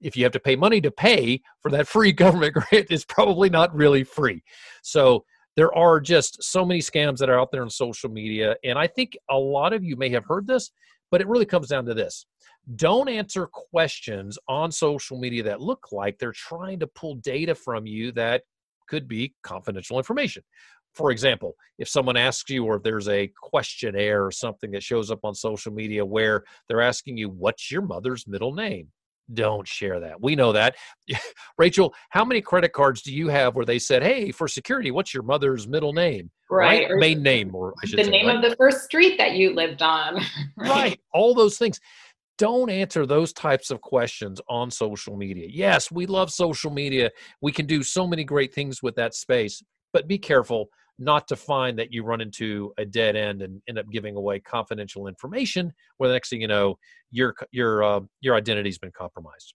if 0.00 0.16
you 0.16 0.24
have 0.24 0.32
to 0.32 0.40
pay 0.40 0.56
money 0.56 0.80
to 0.80 0.90
pay 0.90 1.40
for 1.60 1.70
that 1.70 1.88
free 1.88 2.12
government 2.24 2.54
grant, 2.54 2.86
it's 2.90 3.04
probably 3.04 3.50
not 3.50 3.74
really 3.74 4.04
free. 4.04 4.42
So 4.82 5.24
there 5.56 5.74
are 5.76 6.00
just 6.00 6.42
so 6.42 6.64
many 6.64 6.80
scams 6.80 7.18
that 7.18 7.28
are 7.28 7.38
out 7.38 7.50
there 7.50 7.62
on 7.62 7.70
social 7.70 8.08
media. 8.08 8.56
And 8.64 8.78
I 8.78 8.86
think 8.86 9.16
a 9.28 9.36
lot 9.36 9.72
of 9.72 9.84
you 9.84 9.96
may 9.96 10.08
have 10.10 10.24
heard 10.24 10.46
this, 10.46 10.70
but 11.10 11.20
it 11.20 11.28
really 11.28 11.46
comes 11.46 11.68
down 11.68 11.84
to 11.86 11.94
this 11.94 12.26
don't 12.76 13.08
answer 13.08 13.46
questions 13.46 14.38
on 14.48 14.70
social 14.70 15.18
media 15.18 15.42
that 15.42 15.60
look 15.60 15.88
like 15.92 16.18
they're 16.18 16.32
trying 16.32 16.78
to 16.78 16.86
pull 16.86 17.16
data 17.16 17.54
from 17.54 17.86
you 17.86 18.12
that 18.12 18.42
could 18.88 19.08
be 19.08 19.34
confidential 19.42 19.98
information. 19.98 20.42
For 20.92 21.10
example, 21.10 21.54
if 21.78 21.88
someone 21.88 22.16
asks 22.16 22.50
you, 22.50 22.64
or 22.64 22.76
if 22.76 22.82
there's 22.82 23.08
a 23.08 23.32
questionnaire 23.40 24.24
or 24.24 24.32
something 24.32 24.72
that 24.72 24.82
shows 24.82 25.10
up 25.10 25.20
on 25.24 25.34
social 25.34 25.72
media 25.72 26.04
where 26.04 26.44
they're 26.68 26.80
asking 26.80 27.16
you, 27.16 27.28
What's 27.28 27.70
your 27.70 27.82
mother's 27.82 28.26
middle 28.26 28.52
name? 28.52 28.88
Don't 29.34 29.66
share 29.66 30.00
that. 30.00 30.20
We 30.20 30.36
know 30.36 30.52
that. 30.52 30.76
Rachel, 31.58 31.94
how 32.10 32.24
many 32.24 32.40
credit 32.40 32.72
cards 32.72 33.02
do 33.02 33.12
you 33.12 33.28
have 33.28 33.54
where 33.54 33.64
they 33.64 33.78
said, 33.78 34.02
"Hey, 34.02 34.30
for 34.30 34.48
security, 34.48 34.90
what's 34.90 35.14
your 35.14 35.22
mother's 35.22 35.68
middle 35.68 35.92
name?" 35.92 36.30
Right, 36.50 36.88
right? 36.90 36.98
main 36.98 37.22
name, 37.22 37.54
or 37.54 37.74
I 37.82 37.86
should 37.86 37.98
the 37.98 38.04
say, 38.04 38.10
name 38.10 38.26
right? 38.26 38.36
of 38.36 38.42
the 38.42 38.56
first 38.56 38.84
street 38.84 39.18
that 39.18 39.32
you 39.32 39.54
lived 39.54 39.82
on. 39.82 40.14
right? 40.14 40.24
right, 40.56 41.00
all 41.12 41.34
those 41.34 41.58
things. 41.58 41.80
Don't 42.38 42.70
answer 42.70 43.04
those 43.04 43.34
types 43.34 43.70
of 43.70 43.82
questions 43.82 44.40
on 44.48 44.70
social 44.70 45.14
media. 45.14 45.46
Yes, 45.50 45.90
we 45.90 46.06
love 46.06 46.30
social 46.30 46.70
media. 46.70 47.10
We 47.42 47.52
can 47.52 47.66
do 47.66 47.82
so 47.82 48.06
many 48.06 48.24
great 48.24 48.54
things 48.54 48.82
with 48.82 48.94
that 48.94 49.14
space, 49.14 49.62
but 49.92 50.08
be 50.08 50.16
careful 50.18 50.70
not 51.00 51.26
to 51.28 51.36
find 51.36 51.78
that 51.78 51.92
you 51.92 52.04
run 52.04 52.20
into 52.20 52.72
a 52.78 52.84
dead 52.84 53.16
end 53.16 53.42
and 53.42 53.60
end 53.68 53.78
up 53.78 53.86
giving 53.90 54.16
away 54.16 54.38
confidential 54.38 55.08
information 55.08 55.72
where 55.96 56.08
the 56.08 56.14
next 56.14 56.28
thing 56.28 56.40
you 56.40 56.48
know 56.48 56.78
your 57.10 57.34
your 57.50 57.82
uh, 57.82 58.00
your 58.20 58.34
identity's 58.36 58.78
been 58.78 58.92
compromised. 58.92 59.54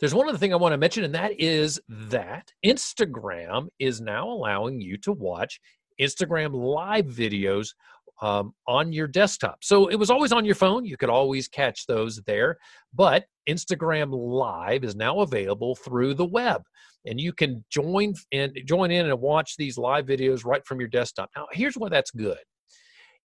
There's 0.00 0.14
one 0.14 0.28
other 0.28 0.38
thing 0.38 0.52
i 0.52 0.56
want 0.56 0.74
to 0.74 0.78
mention 0.78 1.02
and 1.02 1.14
that 1.14 1.40
is 1.40 1.80
that 1.88 2.52
instagram 2.64 3.68
is 3.78 4.00
now 4.00 4.28
allowing 4.28 4.80
you 4.80 4.96
to 4.98 5.12
watch 5.12 5.58
instagram 6.00 6.54
live 6.54 7.06
videos 7.06 7.70
um, 8.20 8.54
on 8.68 8.92
your 8.92 9.06
desktop. 9.06 9.58
So 9.62 9.88
it 9.88 9.96
was 9.96 10.10
always 10.10 10.32
on 10.32 10.44
your 10.44 10.54
phone. 10.54 10.84
You 10.84 10.96
could 10.96 11.08
always 11.10 11.48
catch 11.48 11.86
those 11.86 12.20
there. 12.26 12.58
But 12.94 13.24
Instagram 13.48 14.10
Live 14.12 14.84
is 14.84 14.94
now 14.94 15.20
available 15.20 15.74
through 15.76 16.14
the 16.14 16.24
web. 16.24 16.62
And 17.04 17.20
you 17.20 17.32
can 17.32 17.64
join 17.68 18.14
and 18.32 18.56
join 18.64 18.92
in 18.92 19.06
and 19.06 19.20
watch 19.20 19.56
these 19.56 19.76
live 19.76 20.06
videos 20.06 20.44
right 20.44 20.64
from 20.64 20.78
your 20.78 20.88
desktop. 20.88 21.30
Now, 21.36 21.46
here's 21.50 21.76
why 21.76 21.88
that's 21.88 22.12
good. 22.12 22.38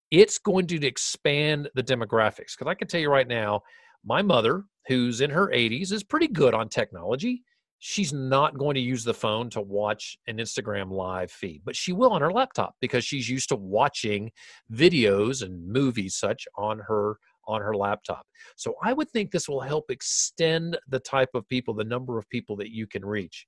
It's 0.09 0.39
going 0.39 0.65
to 0.67 0.85
expand 0.85 1.69
the 1.75 1.83
demographics. 1.83 2.53
Because 2.57 2.67
I 2.67 2.73
can 2.73 2.87
tell 2.87 3.01
you 3.01 3.11
right 3.11 3.27
now, 3.27 3.61
my 4.03 4.21
mother, 4.21 4.63
who's 4.87 5.21
in 5.21 5.29
her 5.29 5.47
80s, 5.49 5.91
is 5.91 6.03
pretty 6.03 6.27
good 6.27 6.55
on 6.55 6.69
technology 6.69 7.43
she's 7.79 8.13
not 8.13 8.57
going 8.57 8.75
to 8.75 8.81
use 8.81 9.03
the 9.03 9.13
phone 9.13 9.49
to 9.51 9.61
watch 9.61 10.17
an 10.27 10.37
Instagram 10.37 10.91
live 10.91 11.31
feed, 11.31 11.61
but 11.63 11.75
she 11.75 11.93
will 11.93 12.11
on 12.11 12.21
her 12.21 12.31
laptop 12.31 12.75
because 12.81 13.03
she's 13.03 13.29
used 13.29 13.49
to 13.49 13.55
watching 13.55 14.31
videos 14.73 15.43
and 15.43 15.67
movies 15.67 16.15
such 16.15 16.47
on 16.57 16.79
her 16.79 17.17
on 17.47 17.61
her 17.61 17.75
laptop. 17.75 18.25
So 18.57 18.75
I 18.83 18.91
would 18.91 19.09
think 19.11 19.31
this 19.31 19.47
will 19.47 19.61
help 19.61 19.85
extend 19.89 20.77
the 20.89 20.99
type 20.99 21.29
of 21.33 21.47
people, 21.47 21.73
the 21.73 21.83
number 21.85 22.17
of 22.17 22.29
people 22.29 22.57
that 22.57 22.71
you 22.71 22.87
can 22.87 23.05
reach. 23.05 23.47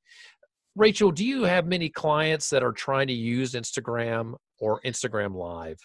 Rachel, 0.76 1.12
do 1.12 1.26
you 1.26 1.44
have 1.44 1.68
many 1.68 1.90
clients 1.90 2.50
that 2.50 2.64
are 2.64 2.72
trying 2.72 3.08
to 3.08 3.14
use 3.14 3.54
Instagram 3.54 4.36
or 4.60 4.80
Instagram 4.86 5.36
Live? 5.36 5.78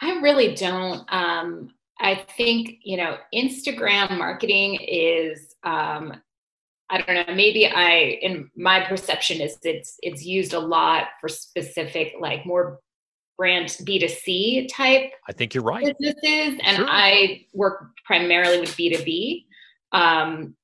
I 0.00 0.20
really 0.20 0.54
don't. 0.54 1.02
Um, 1.12 1.70
I 1.98 2.24
think 2.36 2.76
you 2.82 2.96
know 2.96 3.16
Instagram 3.34 4.16
marketing 4.16 4.78
is 4.86 5.54
um, 5.64 6.14
I 6.90 7.00
don't 7.00 7.28
know, 7.28 7.34
maybe 7.34 7.66
I 7.66 8.18
in 8.20 8.50
my 8.56 8.80
perception 8.80 9.40
is 9.40 9.56
it's 9.62 9.96
it's 10.02 10.24
used 10.24 10.52
a 10.52 10.58
lot 10.58 11.08
for 11.20 11.28
specific 11.28 12.14
like 12.20 12.44
more 12.44 12.80
brand 13.38 13.68
B2C 13.68 14.68
type 14.70 15.12
I 15.26 15.32
think 15.32 15.54
you're 15.54 15.64
right. 15.64 15.96
businesses 15.98 16.60
and 16.62 16.76
sure. 16.76 16.86
I 16.88 17.46
work 17.54 17.92
primarily 18.04 18.60
with 18.60 18.76
B2B. 18.76 19.46
Um, 19.92 20.54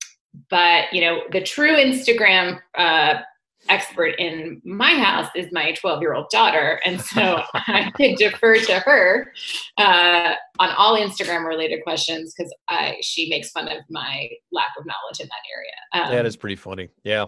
but 0.50 0.92
you 0.92 1.00
know, 1.00 1.20
the 1.32 1.42
true 1.42 1.74
Instagram 1.76 2.60
uh, 2.76 3.14
expert 3.68 4.14
in 4.18 4.60
my 4.64 4.92
house 4.94 5.28
is 5.34 5.50
my 5.52 5.72
12 5.72 6.00
year 6.00 6.14
old 6.14 6.26
daughter. 6.30 6.80
And 6.84 7.00
so 7.00 7.42
I 7.54 7.90
could 7.96 8.16
defer 8.16 8.58
to 8.58 8.78
her 8.80 9.32
uh, 9.78 10.34
on 10.58 10.70
all 10.70 10.98
Instagram 10.98 11.46
related 11.46 11.82
questions 11.82 12.34
because 12.36 12.52
she 13.00 13.28
makes 13.28 13.50
fun 13.50 13.68
of 13.68 13.78
my 13.90 14.28
lack 14.52 14.70
of 14.78 14.86
knowledge 14.86 15.20
in 15.20 15.28
that 15.28 15.42
area. 15.54 16.06
Um, 16.06 16.14
that 16.14 16.26
is 16.26 16.36
pretty 16.36 16.56
funny. 16.56 16.88
Yeah. 17.04 17.26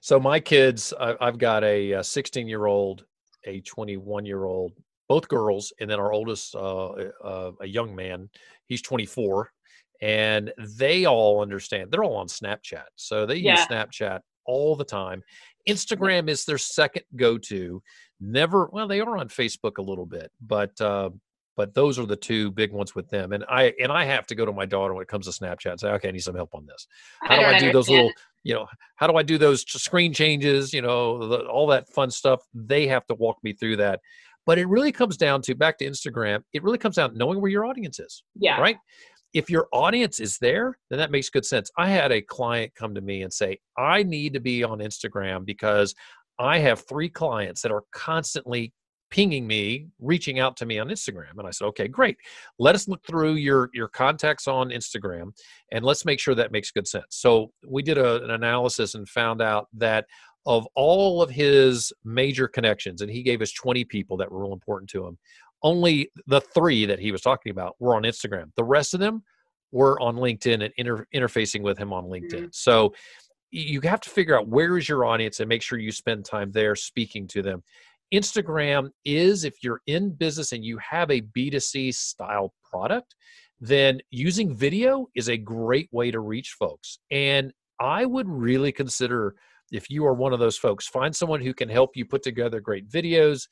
So 0.00 0.18
my 0.18 0.40
kids, 0.40 0.92
I've 0.98 1.38
got 1.38 1.62
a 1.62 2.02
16 2.02 2.48
year 2.48 2.66
old, 2.66 3.04
a 3.44 3.60
21 3.60 4.26
year 4.26 4.44
old, 4.44 4.72
both 5.08 5.28
girls, 5.28 5.72
and 5.80 5.88
then 5.88 6.00
our 6.00 6.12
oldest, 6.12 6.54
uh, 6.54 6.88
uh, 6.88 7.52
a 7.60 7.66
young 7.66 7.94
man, 7.94 8.28
he's 8.66 8.82
24 8.82 9.50
and 10.00 10.52
they 10.58 11.04
all 11.06 11.40
understand 11.40 11.90
they're 11.90 12.02
all 12.02 12.16
on 12.16 12.26
snapchat 12.26 12.86
so 12.96 13.24
they 13.24 13.36
yeah. 13.36 13.52
use 13.52 13.66
snapchat 13.66 14.20
all 14.46 14.76
the 14.76 14.84
time 14.84 15.22
Instagram 15.68 16.28
is 16.28 16.44
their 16.44 16.58
second 16.58 17.04
go-to. 17.16 17.82
Never, 18.20 18.68
well, 18.72 18.88
they 18.88 19.00
are 19.00 19.16
on 19.16 19.28
Facebook 19.28 19.78
a 19.78 19.82
little 19.82 20.06
bit, 20.06 20.30
but 20.40 20.80
uh, 20.80 21.10
but 21.54 21.74
those 21.74 21.98
are 21.98 22.06
the 22.06 22.16
two 22.16 22.50
big 22.50 22.72
ones 22.72 22.94
with 22.94 23.10
them. 23.10 23.32
And 23.32 23.44
I 23.48 23.74
and 23.80 23.92
I 23.92 24.04
have 24.04 24.26
to 24.28 24.34
go 24.34 24.46
to 24.46 24.52
my 24.52 24.64
daughter 24.64 24.94
when 24.94 25.02
it 25.02 25.08
comes 25.08 25.26
to 25.26 25.32
Snapchat 25.44 25.72
and 25.72 25.80
say, 25.80 25.90
okay, 25.90 26.08
I 26.08 26.12
need 26.12 26.22
some 26.22 26.34
help 26.34 26.54
on 26.54 26.66
this. 26.66 26.86
How 27.20 27.34
I 27.34 27.36
do 27.36 27.42
I 27.42 27.44
do 27.44 27.46
understand. 27.46 27.74
those 27.74 27.88
little, 27.90 28.12
you 28.42 28.54
know, 28.54 28.66
how 28.96 29.06
do 29.06 29.16
I 29.16 29.22
do 29.22 29.38
those 29.38 29.64
screen 29.68 30.14
changes? 30.14 30.72
You 30.72 30.82
know, 30.82 31.26
the, 31.28 31.38
all 31.46 31.66
that 31.68 31.88
fun 31.90 32.10
stuff. 32.10 32.40
They 32.54 32.86
have 32.86 33.06
to 33.08 33.14
walk 33.14 33.36
me 33.42 33.52
through 33.52 33.76
that. 33.76 34.00
But 34.46 34.58
it 34.58 34.66
really 34.66 34.92
comes 34.92 35.16
down 35.16 35.42
to 35.42 35.54
back 35.54 35.78
to 35.78 35.84
Instagram. 35.84 36.42
It 36.52 36.64
really 36.64 36.78
comes 36.78 36.96
down 36.96 37.16
knowing 37.16 37.40
where 37.40 37.50
your 37.50 37.64
audience 37.64 38.00
is. 38.00 38.24
Yeah. 38.34 38.58
Right 38.58 38.78
if 39.34 39.48
your 39.48 39.68
audience 39.72 40.20
is 40.20 40.38
there, 40.38 40.78
then 40.90 40.98
that 40.98 41.10
makes 41.10 41.30
good 41.30 41.44
sense. 41.44 41.70
I 41.78 41.88
had 41.88 42.12
a 42.12 42.20
client 42.20 42.74
come 42.74 42.94
to 42.94 43.00
me 43.00 43.22
and 43.22 43.32
say, 43.32 43.58
I 43.78 44.02
need 44.02 44.34
to 44.34 44.40
be 44.40 44.62
on 44.62 44.78
Instagram 44.78 45.44
because 45.44 45.94
I 46.38 46.58
have 46.58 46.84
three 46.88 47.08
clients 47.08 47.62
that 47.62 47.72
are 47.72 47.84
constantly 47.92 48.72
pinging 49.10 49.46
me, 49.46 49.88
reaching 50.00 50.40
out 50.40 50.56
to 50.56 50.64
me 50.64 50.78
on 50.78 50.88
Instagram. 50.88 51.32
And 51.36 51.46
I 51.46 51.50
said, 51.50 51.66
okay, 51.66 51.86
great. 51.86 52.16
Let 52.58 52.74
us 52.74 52.88
look 52.88 53.04
through 53.06 53.34
your, 53.34 53.68
your 53.74 53.88
contacts 53.88 54.48
on 54.48 54.70
Instagram 54.70 55.32
and 55.70 55.84
let's 55.84 56.06
make 56.06 56.18
sure 56.18 56.34
that 56.34 56.50
makes 56.50 56.70
good 56.70 56.88
sense. 56.88 57.04
So 57.10 57.52
we 57.68 57.82
did 57.82 57.98
a, 57.98 58.24
an 58.24 58.30
analysis 58.30 58.94
and 58.94 59.06
found 59.06 59.42
out 59.42 59.68
that 59.74 60.06
of 60.46 60.66
all 60.74 61.22
of 61.22 61.30
his 61.30 61.92
major 62.04 62.48
connections, 62.48 63.00
and 63.00 63.10
he 63.10 63.22
gave 63.22 63.42
us 63.42 63.52
20 63.52 63.84
people 63.84 64.16
that 64.16 64.30
were 64.30 64.42
real 64.42 64.52
important 64.52 64.90
to 64.90 65.06
him, 65.06 65.18
only 65.62 66.10
the 66.26 66.40
three 66.40 66.86
that 66.86 66.98
he 66.98 67.12
was 67.12 67.20
talking 67.20 67.50
about 67.50 67.76
were 67.78 67.94
on 67.94 68.02
Instagram. 68.02 68.50
The 68.56 68.64
rest 68.64 68.94
of 68.94 69.00
them 69.00 69.22
were 69.70 70.00
on 70.00 70.16
LinkedIn 70.16 70.64
and 70.64 70.72
inter- 70.76 71.06
interfacing 71.14 71.62
with 71.62 71.78
him 71.78 71.92
on 71.92 72.04
LinkedIn. 72.04 72.32
Mm-hmm. 72.32 72.46
So 72.52 72.94
you 73.50 73.80
have 73.82 74.00
to 74.00 74.10
figure 74.10 74.36
out 74.38 74.48
where 74.48 74.78
is 74.78 74.88
your 74.88 75.04
audience 75.04 75.40
and 75.40 75.48
make 75.48 75.62
sure 75.62 75.78
you 75.78 75.92
spend 75.92 76.24
time 76.24 76.50
there 76.52 76.74
speaking 76.74 77.26
to 77.28 77.42
them. 77.42 77.62
Instagram 78.12 78.90
is, 79.04 79.44
if 79.44 79.62
you're 79.62 79.80
in 79.86 80.10
business 80.10 80.52
and 80.52 80.64
you 80.64 80.78
have 80.78 81.10
a 81.10 81.20
B2C 81.20 81.94
style 81.94 82.52
product, 82.68 83.14
then 83.60 84.00
using 84.10 84.54
video 84.54 85.06
is 85.14 85.28
a 85.28 85.36
great 85.36 85.88
way 85.92 86.10
to 86.10 86.20
reach 86.20 86.56
folks. 86.58 86.98
And 87.10 87.52
I 87.80 88.04
would 88.04 88.28
really 88.28 88.72
consider 88.72 89.34
if 89.72 89.90
you 89.90 90.06
are 90.06 90.14
one 90.14 90.32
of 90.32 90.38
those 90.38 90.56
folks, 90.56 90.86
find 90.86 91.14
someone 91.14 91.40
who 91.40 91.54
can 91.54 91.68
help 91.68 91.96
you 91.96 92.04
put 92.04 92.22
together 92.22 92.60
great 92.60 92.88
videos, 92.88 93.46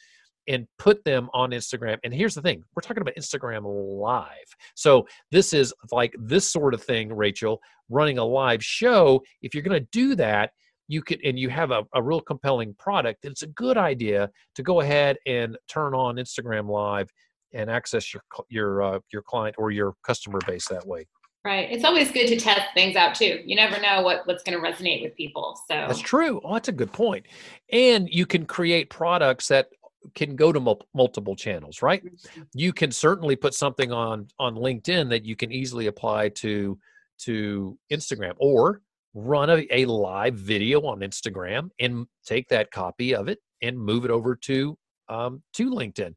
and 0.48 0.66
put 0.78 1.04
them 1.04 1.28
on 1.32 1.50
Instagram. 1.50 1.98
And 2.02 2.12
here's 2.12 2.34
the 2.34 2.42
thing 2.42 2.64
we're 2.74 2.82
talking 2.82 3.02
about 3.02 3.14
Instagram 3.16 3.62
live. 3.64 4.34
So 4.74 5.06
this 5.30 5.52
is 5.52 5.72
like 5.92 6.14
this 6.18 6.50
sort 6.50 6.74
of 6.74 6.82
thing, 6.82 7.14
Rachel, 7.14 7.60
running 7.88 8.18
a 8.18 8.24
live 8.24 8.64
show. 8.64 9.22
If 9.42 9.54
you're 9.54 9.62
going 9.62 9.80
to 9.80 9.88
do 9.92 10.14
that, 10.16 10.50
you 10.88 11.02
could, 11.02 11.20
and 11.24 11.38
you 11.38 11.50
have 11.50 11.70
a, 11.70 11.84
a 11.94 12.02
real 12.02 12.20
compelling 12.20 12.74
product, 12.78 13.24
it's 13.24 13.42
a 13.42 13.48
good 13.48 13.78
idea 13.78 14.28
to 14.56 14.62
go 14.62 14.80
ahead 14.80 15.18
and 15.24 15.56
turn 15.68 15.94
on 15.94 16.16
Instagram 16.16 16.68
live 16.68 17.08
and 17.52 17.70
access 17.70 18.12
your 18.12 18.22
your 18.48 18.82
uh, 18.82 18.98
your 19.12 19.22
client 19.22 19.54
or 19.58 19.70
your 19.70 19.94
customer 20.04 20.40
base 20.46 20.66
that 20.68 20.86
way. 20.86 21.06
Right. 21.42 21.70
It's 21.70 21.84
always 21.84 22.10
good 22.10 22.26
to 22.26 22.38
test 22.38 22.66
things 22.74 22.96
out 22.96 23.14
too. 23.14 23.40
You 23.46 23.56
never 23.56 23.80
know 23.80 24.02
what, 24.02 24.26
what's 24.26 24.42
going 24.42 24.60
to 24.60 24.66
resonate 24.66 25.02
with 25.02 25.16
people. 25.16 25.58
So 25.68 25.74
that's 25.74 26.00
true. 26.00 26.38
Oh, 26.44 26.52
that's 26.52 26.68
a 26.68 26.72
good 26.72 26.92
point. 26.92 27.24
And 27.72 28.08
you 28.10 28.26
can 28.26 28.44
create 28.44 28.90
products 28.90 29.48
that 29.48 29.68
can 30.14 30.36
go 30.36 30.52
to 30.52 30.60
mul- 30.60 30.86
multiple 30.94 31.36
channels 31.36 31.82
right 31.82 32.04
mm-hmm. 32.04 32.42
you 32.54 32.72
can 32.72 32.90
certainly 32.90 33.36
put 33.36 33.54
something 33.54 33.92
on 33.92 34.26
on 34.38 34.54
linkedin 34.54 35.08
that 35.10 35.24
you 35.24 35.36
can 35.36 35.52
easily 35.52 35.86
apply 35.86 36.28
to 36.30 36.78
to 37.18 37.78
instagram 37.92 38.32
or 38.38 38.80
run 39.12 39.50
a, 39.50 39.66
a 39.70 39.84
live 39.84 40.34
video 40.34 40.80
on 40.86 41.00
instagram 41.00 41.68
and 41.78 42.06
take 42.24 42.48
that 42.48 42.70
copy 42.70 43.14
of 43.14 43.28
it 43.28 43.38
and 43.60 43.78
move 43.78 44.04
it 44.04 44.10
over 44.10 44.34
to 44.34 44.76
um, 45.08 45.42
to 45.52 45.70
linkedin 45.70 46.14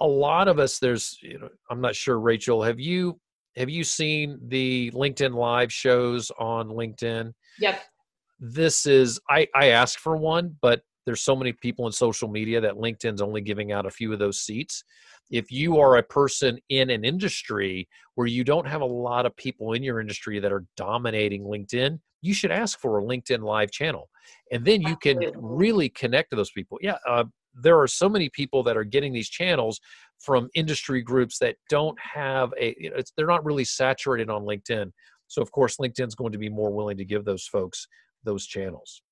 a 0.00 0.06
lot 0.06 0.48
of 0.48 0.58
us 0.58 0.78
there's 0.78 1.18
you 1.22 1.38
know 1.38 1.48
i'm 1.70 1.80
not 1.80 1.96
sure 1.96 2.20
rachel 2.20 2.62
have 2.62 2.78
you 2.78 3.18
have 3.58 3.68
you 3.68 3.84
seen 3.84 4.38
the 4.48 4.90
linkedin 4.92 5.34
live 5.34 5.72
shows 5.72 6.30
on 6.38 6.68
linkedin 6.68 7.32
yep 7.58 7.82
this 8.40 8.86
is 8.86 9.20
i 9.28 9.46
i 9.54 9.68
asked 9.68 9.98
for 9.98 10.16
one 10.16 10.56
but 10.62 10.82
there's 11.08 11.22
so 11.22 11.34
many 11.34 11.54
people 11.54 11.86
in 11.86 11.92
social 11.92 12.28
media 12.28 12.60
that 12.60 12.74
LinkedIn's 12.74 13.22
only 13.22 13.40
giving 13.40 13.72
out 13.72 13.86
a 13.86 13.90
few 13.90 14.12
of 14.12 14.18
those 14.18 14.40
seats. 14.40 14.84
If 15.30 15.50
you 15.50 15.78
are 15.78 15.96
a 15.96 16.02
person 16.02 16.58
in 16.68 16.90
an 16.90 17.02
industry 17.02 17.88
where 18.16 18.26
you 18.26 18.44
don't 18.44 18.68
have 18.68 18.82
a 18.82 18.86
lot 18.86 19.24
of 19.24 19.34
people 19.34 19.72
in 19.72 19.82
your 19.82 20.00
industry 20.00 20.38
that 20.38 20.52
are 20.52 20.66
dominating 20.76 21.44
LinkedIn, 21.44 21.98
you 22.20 22.34
should 22.34 22.50
ask 22.50 22.78
for 22.78 22.98
a 22.98 23.02
LinkedIn 23.02 23.42
live 23.42 23.70
channel. 23.70 24.10
And 24.52 24.66
then 24.66 24.82
you 24.82 24.98
can 24.98 25.18
really 25.34 25.88
connect 25.88 26.28
to 26.28 26.36
those 26.36 26.50
people. 26.50 26.76
Yeah, 26.82 26.98
uh, 27.08 27.24
there 27.62 27.80
are 27.80 27.86
so 27.86 28.08
many 28.08 28.28
people 28.28 28.62
that 28.64 28.76
are 28.76 28.84
getting 28.84 29.12
these 29.12 29.28
channels 29.28 29.80
from 30.18 30.48
industry 30.54 31.02
groups 31.02 31.38
that 31.38 31.56
don't 31.68 31.98
have 32.00 32.52
a, 32.60 32.74
you 32.78 32.90
know, 32.90 32.96
they're 33.16 33.26
not 33.26 33.44
really 33.44 33.64
saturated 33.64 34.30
on 34.30 34.42
LinkedIn. 34.42 34.90
So, 35.28 35.42
of 35.42 35.52
course, 35.52 35.76
LinkedIn's 35.76 36.14
going 36.14 36.32
to 36.32 36.38
be 36.38 36.48
more 36.48 36.70
willing 36.70 36.96
to 36.96 37.04
give 37.04 37.24
those 37.24 37.46
folks 37.46 37.86
those 38.24 38.46
channels. 38.46 39.02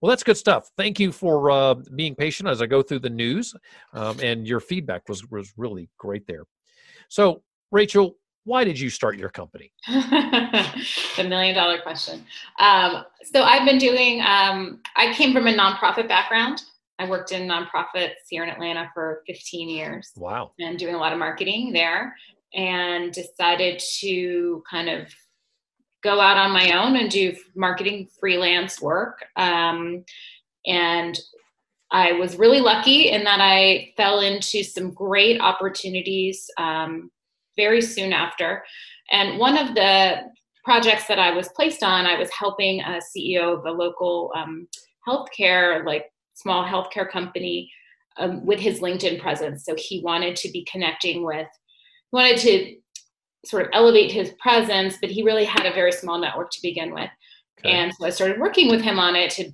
Well, 0.00 0.08
that's 0.08 0.22
good 0.22 0.36
stuff. 0.36 0.70
Thank 0.76 0.98
you 0.98 1.12
for 1.12 1.50
uh, 1.50 1.74
being 1.94 2.14
patient 2.14 2.48
as 2.48 2.62
I 2.62 2.66
go 2.66 2.82
through 2.82 3.00
the 3.00 3.10
news, 3.10 3.54
um, 3.92 4.18
and 4.20 4.46
your 4.46 4.60
feedback 4.60 5.08
was 5.08 5.30
was 5.30 5.52
really 5.56 5.90
great 5.98 6.26
there. 6.26 6.44
So, 7.08 7.42
Rachel, 7.70 8.16
why 8.44 8.64
did 8.64 8.80
you 8.80 8.88
start 8.88 9.18
your 9.18 9.28
company? 9.28 9.72
the 9.88 11.26
million 11.28 11.54
dollar 11.54 11.80
question. 11.82 12.24
Um, 12.58 13.04
so 13.22 13.42
I've 13.42 13.66
been 13.66 13.78
doing. 13.78 14.22
Um, 14.22 14.80
I 14.96 15.12
came 15.12 15.32
from 15.34 15.46
a 15.46 15.52
nonprofit 15.52 16.08
background. 16.08 16.62
I 17.00 17.08
worked 17.08 17.32
in 17.32 17.48
nonprofits 17.48 18.28
here 18.28 18.44
in 18.44 18.50
Atlanta 18.50 18.90
for 18.92 19.22
15 19.26 19.70
years. 19.70 20.12
Wow. 20.16 20.52
And 20.58 20.78
doing 20.78 20.94
a 20.94 20.98
lot 20.98 21.14
of 21.14 21.18
marketing 21.18 21.72
there 21.72 22.14
and 22.52 23.10
decided 23.10 23.80
to 24.00 24.62
kind 24.70 24.90
of 24.90 25.08
go 26.02 26.20
out 26.20 26.36
on 26.36 26.52
my 26.52 26.72
own 26.72 26.96
and 26.96 27.10
do 27.10 27.34
marketing 27.56 28.08
freelance 28.18 28.82
work. 28.82 29.24
Um, 29.36 30.04
and 30.66 31.18
I 31.90 32.12
was 32.12 32.36
really 32.36 32.60
lucky 32.60 33.10
in 33.10 33.24
that 33.24 33.40
I 33.40 33.92
fell 33.96 34.20
into 34.20 34.62
some 34.62 34.92
great 34.92 35.40
opportunities 35.40 36.50
um, 36.58 37.10
very 37.56 37.80
soon 37.80 38.12
after. 38.12 38.62
And 39.10 39.38
one 39.38 39.56
of 39.56 39.74
the 39.74 40.16
projects 40.64 41.06
that 41.06 41.18
I 41.18 41.32
was 41.34 41.48
placed 41.48 41.82
on, 41.82 42.04
I 42.04 42.18
was 42.18 42.30
helping 42.30 42.80
a 42.82 43.00
CEO 43.00 43.58
of 43.58 43.64
a 43.64 43.70
local 43.70 44.32
um, 44.36 44.68
healthcare, 45.08 45.84
like 45.84 46.04
small 46.40 46.64
healthcare 46.64 47.10
company, 47.10 47.70
um, 48.18 48.44
with 48.44 48.58
his 48.58 48.80
LinkedIn 48.80 49.20
presence. 49.20 49.64
So 49.64 49.74
he 49.76 50.02
wanted 50.02 50.36
to 50.36 50.50
be 50.50 50.66
connecting 50.70 51.24
with, 51.24 51.48
wanted 52.12 52.38
to 52.38 52.76
sort 53.44 53.62
of 53.62 53.70
elevate 53.72 54.12
his 54.12 54.32
presence, 54.40 54.98
but 55.00 55.10
he 55.10 55.22
really 55.22 55.44
had 55.44 55.66
a 55.66 55.72
very 55.72 55.92
small 55.92 56.18
network 56.18 56.50
to 56.50 56.62
begin 56.62 56.92
with. 56.92 57.10
Okay. 57.60 57.70
And 57.70 57.92
so 57.94 58.06
I 58.06 58.10
started 58.10 58.40
working 58.40 58.70
with 58.70 58.82
him 58.82 58.98
on 58.98 59.16
it 59.16 59.30
to 59.32 59.50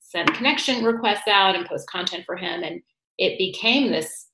send 0.00 0.32
connection 0.34 0.84
requests 0.84 1.28
out 1.28 1.54
and 1.54 1.66
post 1.66 1.88
content 1.88 2.24
for 2.26 2.36
him. 2.36 2.62
And 2.62 2.80
it 3.18 3.38
became 3.38 3.92
this 3.92 4.26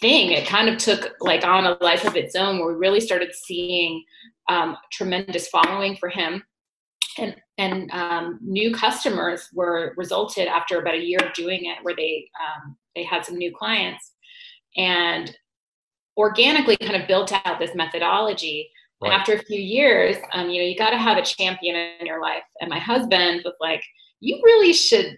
thing. 0.00 0.32
It 0.32 0.46
kind 0.46 0.68
of 0.68 0.76
took 0.76 1.14
like 1.20 1.44
on 1.44 1.64
a 1.64 1.82
life 1.82 2.04
of 2.04 2.16
its 2.16 2.34
own 2.34 2.58
where 2.58 2.68
we 2.68 2.74
really 2.74 3.00
started 3.00 3.34
seeing 3.34 4.04
um, 4.48 4.76
tremendous 4.92 5.48
following 5.48 5.96
for 5.96 6.10
him. 6.10 6.42
And, 7.18 7.36
and 7.58 7.90
um, 7.92 8.38
new 8.42 8.74
customers 8.74 9.48
were 9.52 9.94
resulted 9.96 10.48
after 10.48 10.80
about 10.80 10.94
a 10.94 11.02
year 11.02 11.18
of 11.22 11.32
doing 11.32 11.64
it 11.64 11.78
where 11.82 11.94
they 11.96 12.28
um, 12.40 12.76
they 12.94 13.02
had 13.02 13.24
some 13.24 13.36
new 13.36 13.54
clients 13.54 14.12
and 14.76 15.36
organically 16.16 16.76
kind 16.76 17.00
of 17.00 17.08
built 17.08 17.32
out 17.32 17.58
this 17.58 17.74
methodology. 17.74 18.70
Right. 19.02 19.12
after 19.12 19.34
a 19.34 19.42
few 19.42 19.60
years 19.60 20.16
um, 20.32 20.48
you 20.48 20.62
know 20.62 20.66
you 20.66 20.74
got 20.74 20.88
to 20.88 20.96
have 20.96 21.18
a 21.18 21.22
champion 21.22 21.76
in 22.00 22.06
your 22.06 22.20
life. 22.20 22.44
And 22.60 22.70
my 22.70 22.78
husband 22.78 23.42
was 23.44 23.54
like 23.60 23.82
you 24.20 24.40
really 24.42 24.72
should 24.72 25.16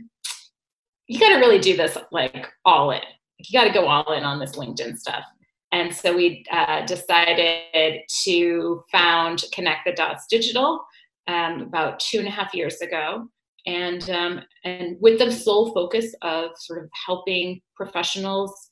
you 1.08 1.18
got 1.18 1.30
to 1.30 1.36
really 1.36 1.58
do 1.58 1.76
this 1.76 1.96
like 2.12 2.46
all 2.64 2.90
in. 2.90 3.00
You 3.38 3.58
got 3.58 3.64
to 3.64 3.72
go 3.72 3.86
all 3.86 4.12
in 4.12 4.24
on 4.24 4.38
this 4.38 4.56
linkedin 4.56 4.96
stuff. 4.96 5.24
And 5.72 5.94
so 5.94 6.16
we 6.16 6.44
uh, 6.50 6.86
decided 6.86 8.02
to 8.24 8.84
found 8.90 9.44
connect 9.52 9.84
the 9.86 9.92
dots 9.92 10.26
digital 10.28 10.84
um, 11.28 11.62
about 11.62 12.00
two 12.00 12.18
and 12.18 12.26
a 12.26 12.30
half 12.30 12.52
years 12.54 12.80
ago 12.80 13.28
and 13.66 14.10
um, 14.10 14.40
and 14.64 14.96
with 15.00 15.18
the 15.18 15.30
sole 15.30 15.72
focus 15.72 16.14
of 16.22 16.50
sort 16.56 16.82
of 16.82 16.90
helping 17.06 17.60
professionals 17.76 18.70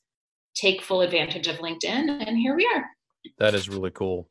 take 0.55 0.81
full 0.81 1.01
advantage 1.01 1.47
of 1.47 1.57
linkedin 1.57 2.09
and 2.27 2.37
here 2.37 2.55
we 2.55 2.67
are 2.75 2.85
that 3.37 3.55
is 3.55 3.69
really 3.69 3.91
cool 3.91 4.27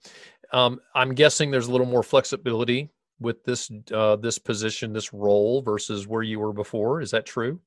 um, 0.52 0.78
i'm 0.95 1.14
guessing 1.14 1.50
there's 1.50 1.68
a 1.68 1.73
little 1.73 1.87
more 1.87 2.02
flexibility 2.02 2.90
with 3.21 3.42
this 3.45 3.71
uh, 3.92 4.16
this 4.16 4.38
position, 4.38 4.92
this 4.92 5.12
role 5.12 5.62
versus 5.62 6.06
where 6.06 6.23
you 6.23 6.40
were 6.40 6.52
before. 6.52 7.00
Is 7.00 7.11
that 7.12 7.26
true? 7.26 7.61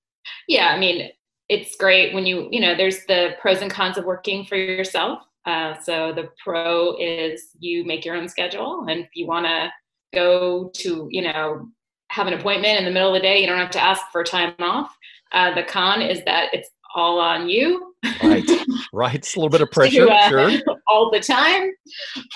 Yeah, 0.48 0.68
I 0.68 0.80
mean, 0.80 1.10
it's 1.48 1.76
great 1.76 2.14
when 2.14 2.26
you 2.26 2.48
you 2.52 2.60
know 2.60 2.76
there's 2.76 3.06
the 3.06 3.32
pros 3.42 3.62
and 3.62 3.72
cons 3.72 3.98
of 3.98 4.06
working 4.06 4.46
for 4.46 4.56
yourself. 4.56 5.24
Uh, 5.46 5.80
so 5.80 6.14
the 6.14 6.30
pro 6.44 6.96
is 7.00 7.50
you 7.60 7.84
make 7.86 8.06
your 8.06 8.16
own 8.16 8.28
schedule, 8.28 8.86
and 8.90 9.02
if 9.02 9.10
you 9.14 9.26
want 9.26 9.46
to 9.46 9.70
go 10.14 10.72
to 10.76 11.08
you 11.12 11.22
know 11.22 11.68
have 12.10 12.28
an 12.28 12.34
appointment 12.34 12.78
in 12.80 12.86
the 12.86 12.92
middle 12.92 13.16
of 13.16 13.22
the 13.22 13.28
day, 13.28 13.40
you 13.40 13.48
don't 13.48 13.60
have 13.60 13.70
to 13.72 13.84
ask 13.84 14.02
for 14.12 14.24
time 14.24 14.54
off. 14.60 14.96
Uh, 15.32 15.54
the 15.54 15.64
con 15.64 16.02
is 16.02 16.24
that 16.26 16.50
it's 16.54 16.70
all 16.96 17.20
on 17.20 17.48
you. 17.48 17.94
right, 18.24 18.44
right. 18.94 19.16
It's 19.16 19.36
a 19.36 19.40
little 19.40 19.50
bit 19.50 19.62
of 19.62 19.72
pressure, 19.72 20.06
to, 20.06 20.12
uh, 20.12 20.30
sure. 20.30 20.52
All 20.88 21.12
the 21.12 21.20
time. 21.20 21.70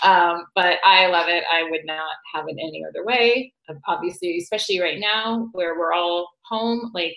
Um, 0.03 0.43
but 0.55 0.77
I 0.85 1.07
love 1.07 1.29
it. 1.29 1.43
I 1.51 1.63
would 1.69 1.85
not 1.85 2.11
have 2.33 2.45
it 2.47 2.57
any 2.59 2.83
other 2.87 3.05
way. 3.05 3.53
Obviously, 3.87 4.37
especially 4.37 4.79
right 4.79 4.99
now 4.99 5.49
where 5.53 5.79
we're 5.79 5.93
all 5.93 6.29
home, 6.49 6.91
like 6.93 7.15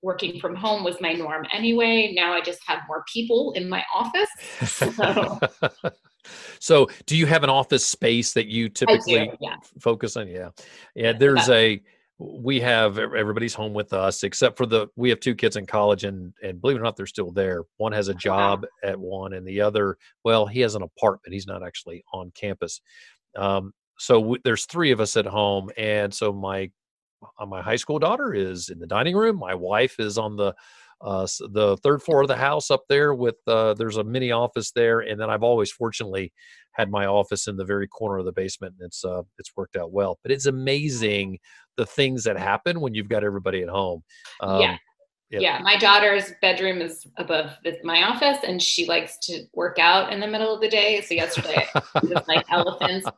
working 0.00 0.40
from 0.40 0.56
home 0.56 0.84
was 0.84 1.00
my 1.00 1.12
norm 1.12 1.46
anyway. 1.52 2.12
Now 2.14 2.32
I 2.32 2.40
just 2.40 2.60
have 2.66 2.80
more 2.88 3.04
people 3.12 3.52
in 3.52 3.68
my 3.68 3.84
office. 3.94 4.28
So. 4.66 5.38
So 6.58 6.88
do 7.06 7.16
you 7.16 7.26
have 7.26 7.44
an 7.44 7.50
office 7.50 7.84
space 7.84 8.32
that 8.32 8.46
you 8.46 8.68
typically 8.68 9.26
do, 9.26 9.36
yeah. 9.40 9.56
focus 9.80 10.16
on? 10.16 10.28
Yeah. 10.28 10.50
Yeah. 10.94 11.12
There's 11.12 11.48
a, 11.48 11.80
we 12.22 12.60
have 12.60 12.98
everybody's 12.98 13.54
home 13.54 13.74
with 13.74 13.92
us 13.92 14.22
except 14.22 14.56
for 14.56 14.66
the 14.66 14.86
we 14.96 15.10
have 15.10 15.20
two 15.20 15.34
kids 15.34 15.56
in 15.56 15.66
college 15.66 16.04
and 16.04 16.32
and 16.42 16.60
believe 16.60 16.76
it 16.76 16.80
or 16.80 16.82
not 16.82 16.96
they're 16.96 17.06
still 17.06 17.32
there 17.32 17.62
one 17.78 17.92
has 17.92 18.08
a 18.08 18.14
job 18.14 18.64
at 18.84 18.98
one 18.98 19.32
and 19.32 19.46
the 19.46 19.60
other 19.60 19.96
well 20.24 20.46
he 20.46 20.60
has 20.60 20.74
an 20.74 20.82
apartment 20.82 21.32
he's 21.32 21.46
not 21.46 21.64
actually 21.64 22.04
on 22.12 22.30
campus 22.34 22.80
um, 23.36 23.72
so 23.98 24.20
w- 24.20 24.40
there's 24.44 24.66
three 24.66 24.92
of 24.92 25.00
us 25.00 25.16
at 25.16 25.26
home 25.26 25.70
and 25.76 26.12
so 26.12 26.32
my 26.32 26.70
uh, 27.38 27.46
my 27.46 27.62
high 27.62 27.76
school 27.76 27.98
daughter 27.98 28.32
is 28.32 28.68
in 28.68 28.78
the 28.78 28.86
dining 28.86 29.16
room 29.16 29.36
my 29.36 29.54
wife 29.54 29.98
is 29.98 30.18
on 30.18 30.36
the 30.36 30.54
uh, 31.02 31.26
the 31.50 31.76
third 31.82 32.02
floor 32.02 32.22
of 32.22 32.28
the 32.28 32.36
house 32.36 32.70
up 32.70 32.82
there 32.88 33.14
with 33.14 33.36
uh, 33.46 33.74
there's 33.74 33.96
a 33.96 34.04
mini 34.04 34.30
office 34.30 34.70
there 34.72 35.00
and 35.00 35.20
then 35.20 35.28
i've 35.30 35.42
always 35.42 35.70
fortunately 35.70 36.32
had 36.72 36.90
my 36.90 37.06
office 37.06 37.48
in 37.48 37.56
the 37.56 37.64
very 37.64 37.86
corner 37.88 38.18
of 38.18 38.24
the 38.24 38.32
basement 38.32 38.74
and 38.78 38.86
it's 38.86 39.04
uh, 39.04 39.22
it's 39.38 39.52
worked 39.56 39.76
out 39.76 39.92
well 39.92 40.18
but 40.22 40.32
it's 40.32 40.46
amazing 40.46 41.38
the 41.76 41.86
things 41.86 42.24
that 42.24 42.38
happen 42.38 42.80
when 42.80 42.94
you've 42.94 43.08
got 43.08 43.24
everybody 43.24 43.62
at 43.62 43.68
home 43.68 44.02
um, 44.40 44.60
yeah 44.60 44.76
yeah 45.30 45.58
my 45.62 45.76
daughter's 45.76 46.32
bedroom 46.42 46.82
is 46.82 47.06
above 47.16 47.50
my 47.84 48.02
office 48.02 48.38
and 48.46 48.60
she 48.60 48.86
likes 48.86 49.18
to 49.18 49.44
work 49.54 49.78
out 49.78 50.12
in 50.12 50.20
the 50.20 50.26
middle 50.26 50.54
of 50.54 50.60
the 50.60 50.68
day 50.68 51.00
so 51.00 51.14
yesterday 51.14 51.66
was 52.02 52.22
like 52.28 52.44
elephants 52.50 53.08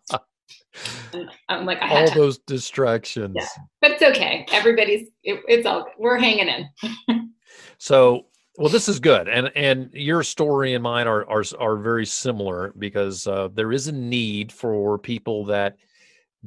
I'm 1.49 1.67
like, 1.67 1.81
I 1.81 2.01
all 2.01 2.15
those 2.15 2.39
distractions. 2.39 3.37
Yeah, 3.37 3.47
but 3.81 3.93
it's 3.93 4.03
okay. 4.03 4.45
Everybody's, 4.53 5.09
it, 5.23 5.41
it's 5.47 5.67
all, 5.67 5.87
we're 5.99 6.19
hanging 6.19 6.49
in. 6.49 6.69
so 7.85 8.25
well, 8.57 8.71
this 8.71 8.89
is 8.89 8.99
good, 8.99 9.29
and 9.29 9.53
and 9.55 9.91
your 9.93 10.23
story 10.23 10.73
and 10.73 10.83
mine 10.83 11.07
are 11.07 11.29
are 11.29 11.45
are 11.59 11.77
very 11.77 12.07
similar 12.07 12.73
because 12.79 13.27
uh, 13.27 13.49
there 13.53 13.73
is 13.73 13.89
a 13.89 13.93
need 13.93 14.51
for 14.51 14.99
people 14.99 15.45
that 15.45 15.77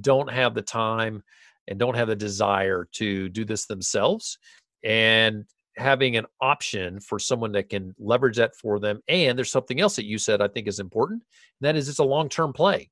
don't 0.02 0.32
have 0.32 0.56
the 0.56 0.64
time 0.64 1.22
and 1.68 1.78
don't 1.78 1.96
have 1.96 2.08
the 2.08 2.16
desire 2.16 2.88
to 2.94 3.30
do 3.30 3.46
this 3.46 3.68
themselves, 3.68 4.40
and 4.84 5.46
having 5.76 6.18
an 6.18 6.26
option 6.42 7.00
for 7.00 7.20
someone 7.20 7.52
that 7.52 7.70
can 7.70 7.94
leverage 8.00 8.38
that 8.38 8.56
for 8.56 8.80
them. 8.80 9.00
And 9.08 9.38
there's 9.38 9.52
something 9.52 9.80
else 9.80 9.96
that 9.98 10.06
you 10.06 10.18
said 10.18 10.42
I 10.42 10.48
think 10.48 10.68
is 10.68 10.80
important, 10.80 11.22
and 11.62 11.68
that 11.68 11.76
is 11.76 11.88
it's 11.88 12.00
a 12.00 12.04
long 12.04 12.30
term 12.30 12.52
play. 12.52 12.90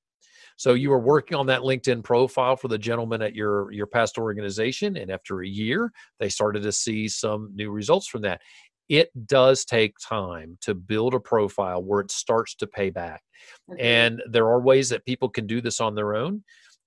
So 0.58 0.74
you 0.74 0.90
were 0.90 1.00
working 1.00 1.38
on 1.38 1.48
that 1.48 1.62
LinkedIn 1.62 2.04
profile 2.04 2.56
for 2.56 2.68
the 2.70 2.78
gentleman 2.78 3.22
at 3.22 3.36
your 3.36 3.72
your 3.72 3.88
past 3.88 4.18
organization, 4.18 4.98
and 4.98 5.12
after 5.12 5.42
a 5.42 5.48
year, 5.48 5.92
they 6.20 6.30
started 6.30 6.64
to 6.64 6.72
see 6.72 7.08
some 7.08 7.52
new 7.56 7.72
results 7.72 8.08
from 8.08 8.22
that 8.22 8.42
it 8.90 9.10
does 9.26 9.66
take 9.66 9.96
time 9.98 10.58
to 10.62 10.76
build 10.76 11.14
a 11.14 11.20
profile 11.20 11.82
where 11.84 12.02
it 12.02 12.12
starts 12.12 12.56
to 12.56 12.68
pay 12.68 12.90
back. 12.90 13.22
And 13.80 14.22
there 14.30 14.48
are 14.48 14.62
ways 14.62 14.90
that 14.90 15.06
people 15.06 15.30
can 15.30 15.48
do 15.48 15.62
this 15.62 15.82
on 15.82 15.96
their 15.96 16.16
own. 16.16 16.44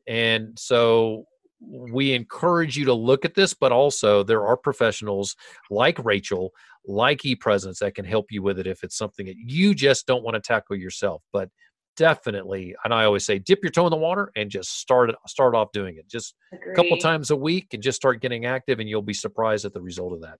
And 0.07 0.57
so 0.57 1.24
we 1.61 2.12
encourage 2.12 2.76
you 2.76 2.85
to 2.85 2.94
look 2.94 3.24
at 3.24 3.35
this, 3.35 3.52
but 3.52 3.72
also 3.72 4.22
there 4.22 4.46
are 4.46 4.57
professionals 4.57 5.35
like 5.70 6.02
Rachel, 6.04 6.52
like 6.87 7.22
ePresence 7.22 7.78
that 7.78 7.96
can 7.96 8.04
help 8.04 8.26
you 8.31 8.42
with 8.42 8.61
it 8.61 8.66
if 8.68 8.85
it's 8.85 8.96
something 8.96 9.26
that 9.26 9.37
you 9.37 9.74
just 9.74 10.07
don't 10.07 10.22
want 10.22 10.37
to 10.37 10.40
tackle 10.40 10.76
yourself. 10.76 11.22
But 11.33 11.50
definitely, 11.98 12.74
and 12.84 12.94
I 12.94 13.04
always 13.04 13.26
say, 13.26 13.38
dip 13.38 13.58
your 13.62 13.70
toe 13.70 13.87
in 13.87 13.90
the 13.90 13.96
water 13.96 14.32
and 14.37 14.48
just 14.50 14.78
start 14.78 15.11
it, 15.11 15.16
start 15.26 15.54
off 15.54 15.72
doing 15.72 15.96
it. 15.96 16.08
Just 16.08 16.34
Agreed. 16.52 16.72
a 16.72 16.74
couple 16.74 16.96
times 16.96 17.30
a 17.30 17.37
week 17.37 17.74
and 17.74 17.82
just 17.82 17.96
start 17.96 18.22
getting 18.22 18.46
active, 18.46 18.80
and 18.80 18.88
you'll 18.88 19.02
be 19.02 19.12
surprised 19.12 19.66
at 19.66 19.74
the 19.74 19.82
result 19.82 20.14
of 20.14 20.22
that. 20.22 20.38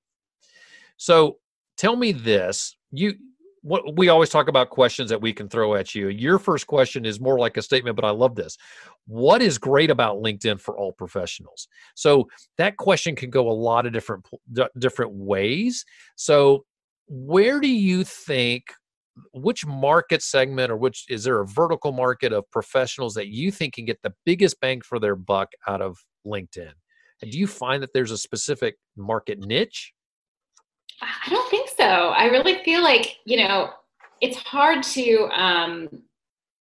So 0.97 1.39
tell 1.79 1.97
me 1.97 2.13
this 2.13 2.77
you 2.91 3.15
what 3.63 3.97
we 3.97 4.09
always 4.09 4.29
talk 4.29 4.49
about 4.49 4.71
questions 4.71 5.11
that 5.11 5.21
we 5.21 5.33
can 5.33 5.49
throw 5.49 5.75
at 5.75 5.95
you 5.95 6.09
your 6.09 6.39
first 6.39 6.67
question 6.67 7.07
is 7.07 7.21
more 7.21 7.39
like 7.39 7.57
a 7.57 7.63
statement 7.63 7.97
but 7.97 8.05
i 8.05 8.11
love 8.11 8.35
this 8.35 8.57
what 9.07 9.41
is 9.41 9.57
great 9.59 9.91
about 9.91 10.19
linkedin 10.19 10.61
for 10.61 10.77
all 10.77 10.93
professionals 10.93 11.69
so 11.95 12.29
that 12.57 12.77
question 12.77 13.17
can 13.17 13.31
go 13.31 13.49
a 13.49 13.53
lot 13.53 13.87
of 13.87 13.93
different 13.93 14.25
different 14.79 15.13
ways 15.13 15.85
so 16.17 16.65
where 17.09 17.61
do 17.61 17.69
you 17.69 18.05
think 18.05 18.65
which 19.33 19.67
market 19.67 20.23
segment 20.23 20.71
or 20.71 20.77
which 20.77 21.05
is 21.09 21.25
there 21.25 21.41
a 21.41 21.47
vertical 21.47 21.93
market 21.93 22.33
of 22.33 22.51
professionals 22.51 23.15
that 23.15 23.29
you 23.29 23.51
think 23.51 23.75
can 23.75 23.85
get 23.85 24.01
the 24.03 24.15
biggest 24.25 24.61
bang 24.61 24.81
for 24.81 24.99
their 24.99 25.17
buck 25.17 25.49
out 25.67 25.81
of 25.81 25.99
linkedin? 26.27 26.73
And 27.23 27.31
do 27.31 27.39
you 27.39 27.47
find 27.47 27.83
that 27.83 27.93
there's 27.93 28.11
a 28.11 28.19
specific 28.19 28.77
market 28.97 29.39
niche? 29.39 29.93
I 31.01 31.31
don't 31.31 31.51
think 31.51 31.69
so. 31.77 31.85
I 31.85 32.27
really 32.27 32.63
feel 32.65 32.83
like, 32.83 33.17
you 33.25 33.39
know, 33.39 33.71
it's 34.21 34.37
hard 34.37 34.83
to, 34.83 35.29
um, 35.33 35.89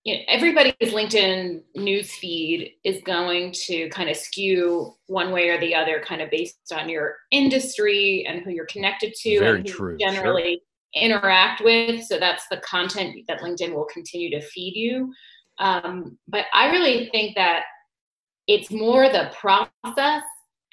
you 0.04 0.16
know, 0.16 0.22
everybody's 0.28 0.74
LinkedIn 0.80 1.64
news 1.76 2.14
feed 2.14 2.74
is 2.84 3.02
going 3.04 3.52
to 3.66 3.90
kind 3.90 4.10
of 4.10 4.16
skew 4.16 4.96
one 5.08 5.32
way 5.32 5.50
or 5.50 5.60
the 5.60 5.76
other, 5.76 6.00
kind 6.00 6.22
of 6.22 6.30
based 6.30 6.72
on 6.72 6.88
your 6.88 7.16
industry 7.32 8.26
and 8.28 8.42
who 8.42 8.52
you're 8.52 8.68
connected 8.68 9.14
to 9.16 9.40
Very 9.40 9.58
and 9.58 9.68
true, 9.68 9.98
generally 9.98 10.62
interact 10.98 11.62
with. 11.64 12.04
So 12.04 12.20
that's 12.20 12.48
the 12.50 12.58
content 12.58 13.16
that 13.28 13.42
LinkedIn 13.42 13.74
will 13.74 13.86
continue 13.86 14.30
to 14.32 14.42
feed 14.42 14.76
you. 14.76 15.14
Um, 15.60 16.18
but 16.28 16.46
I 16.54 16.72
really 16.72 17.10
think 17.12 17.36
that 17.36 17.64
it's 18.48 18.72
more 18.72 19.10
the 19.10 19.32
process 19.40 20.24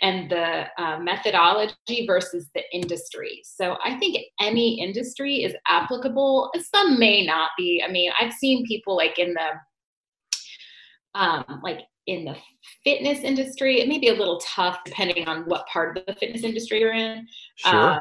and 0.01 0.31
the 0.31 0.67
uh, 0.77 0.99
methodology 0.99 2.05
versus 2.07 2.51
the 2.55 2.63
industry. 2.73 3.41
So 3.45 3.77
I 3.85 3.97
think 3.99 4.19
any 4.41 4.81
industry 4.81 5.45
is 5.45 5.55
applicable. 5.69 6.51
Some 6.75 6.99
may 6.99 7.25
not 7.25 7.51
be. 7.57 7.83
I 7.87 7.91
mean, 7.91 8.11
I've 8.21 8.33
seen 8.33 8.67
people 8.67 8.97
like 8.97 9.19
in 9.19 9.35
the 9.35 11.19
um, 11.19 11.61
like 11.63 11.81
in 12.07 12.25
the 12.25 12.37
fitness 12.83 13.21
industry. 13.21 13.81
It 13.81 13.89
may 13.89 13.99
be 13.99 14.09
a 14.09 14.15
little 14.15 14.41
tough 14.41 14.81
depending 14.85 15.27
on 15.27 15.45
what 15.45 15.67
part 15.69 15.97
of 15.97 16.07
the 16.07 16.15
fitness 16.15 16.43
industry 16.43 16.81
you're 16.81 16.93
in. 16.93 17.27
Sure. 17.57 17.93
Uh, 17.93 18.01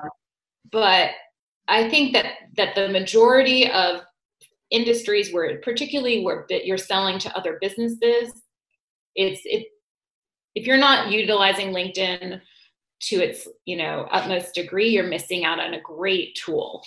but 0.71 1.11
I 1.67 1.89
think 1.89 2.13
that 2.13 2.33
that 2.57 2.75
the 2.75 2.89
majority 2.89 3.69
of 3.69 4.01
industries 4.71 5.31
where 5.31 5.59
particularly 5.59 6.23
where 6.23 6.45
you're 6.49 6.77
selling 6.77 7.19
to 7.19 7.37
other 7.37 7.57
businesses 7.61 8.31
it's 9.15 9.41
it 9.45 9.67
if 10.55 10.65
you're 10.65 10.77
not 10.77 11.11
utilizing 11.11 11.69
linkedin 11.69 12.41
to 12.99 13.15
its 13.17 13.47
you 13.65 13.77
know 13.77 14.07
utmost 14.11 14.55
degree 14.55 14.89
you're 14.89 15.07
missing 15.07 15.45
out 15.45 15.59
on 15.59 15.75
a 15.75 15.81
great 15.81 16.35
tool 16.35 16.83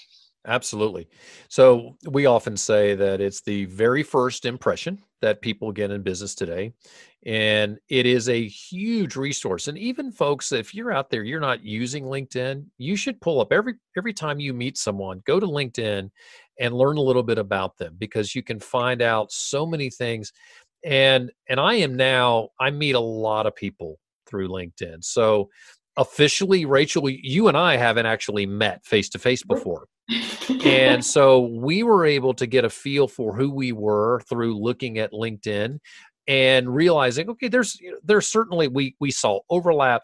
Absolutely. 0.48 1.08
So 1.48 1.96
we 2.08 2.26
often 2.26 2.56
say 2.56 2.94
that 2.94 3.20
it's 3.20 3.40
the 3.40 3.64
very 3.64 4.04
first 4.04 4.44
impression 4.44 5.02
that 5.20 5.42
people 5.42 5.72
get 5.72 5.90
in 5.90 6.02
business 6.02 6.36
today. 6.36 6.72
And 7.26 7.78
it 7.88 8.06
is 8.06 8.28
a 8.28 8.46
huge 8.46 9.16
resource. 9.16 9.66
And 9.66 9.76
even 9.76 10.12
folks, 10.12 10.52
if 10.52 10.72
you're 10.72 10.92
out 10.92 11.10
there, 11.10 11.24
you're 11.24 11.40
not 11.40 11.64
using 11.64 12.04
LinkedIn, 12.04 12.64
you 12.78 12.94
should 12.94 13.20
pull 13.20 13.40
up 13.40 13.52
every 13.52 13.74
every 13.96 14.12
time 14.12 14.38
you 14.38 14.54
meet 14.54 14.78
someone, 14.78 15.22
go 15.26 15.40
to 15.40 15.46
LinkedIn 15.46 16.08
and 16.60 16.74
learn 16.74 16.96
a 16.96 17.02
little 17.02 17.24
bit 17.24 17.38
about 17.38 17.76
them 17.76 17.96
because 17.98 18.34
you 18.34 18.42
can 18.42 18.60
find 18.60 19.02
out 19.02 19.32
so 19.32 19.66
many 19.66 19.90
things. 19.90 20.32
And 20.84 21.32
and 21.48 21.58
I 21.58 21.74
am 21.74 21.96
now, 21.96 22.50
I 22.60 22.70
meet 22.70 22.94
a 22.94 23.00
lot 23.00 23.46
of 23.46 23.56
people 23.56 23.98
through 24.26 24.48
LinkedIn. 24.48 25.02
So 25.02 25.50
officially, 25.96 26.64
Rachel, 26.64 27.10
you 27.10 27.48
and 27.48 27.56
I 27.56 27.76
haven't 27.76 28.06
actually 28.06 28.46
met 28.46 28.84
face 28.84 29.08
to 29.10 29.18
face 29.18 29.42
before 29.42 29.88
and 30.64 31.04
so 31.04 31.40
we 31.40 31.82
were 31.82 32.04
able 32.04 32.34
to 32.34 32.46
get 32.46 32.64
a 32.64 32.70
feel 32.70 33.08
for 33.08 33.34
who 33.34 33.50
we 33.50 33.72
were 33.72 34.20
through 34.28 34.56
looking 34.58 34.98
at 34.98 35.12
linkedin 35.12 35.78
and 36.28 36.74
realizing 36.74 37.28
okay 37.28 37.48
there's 37.48 37.78
there's 38.02 38.26
certainly 38.26 38.68
we 38.68 38.96
we 39.00 39.10
saw 39.10 39.40
overlap 39.50 40.02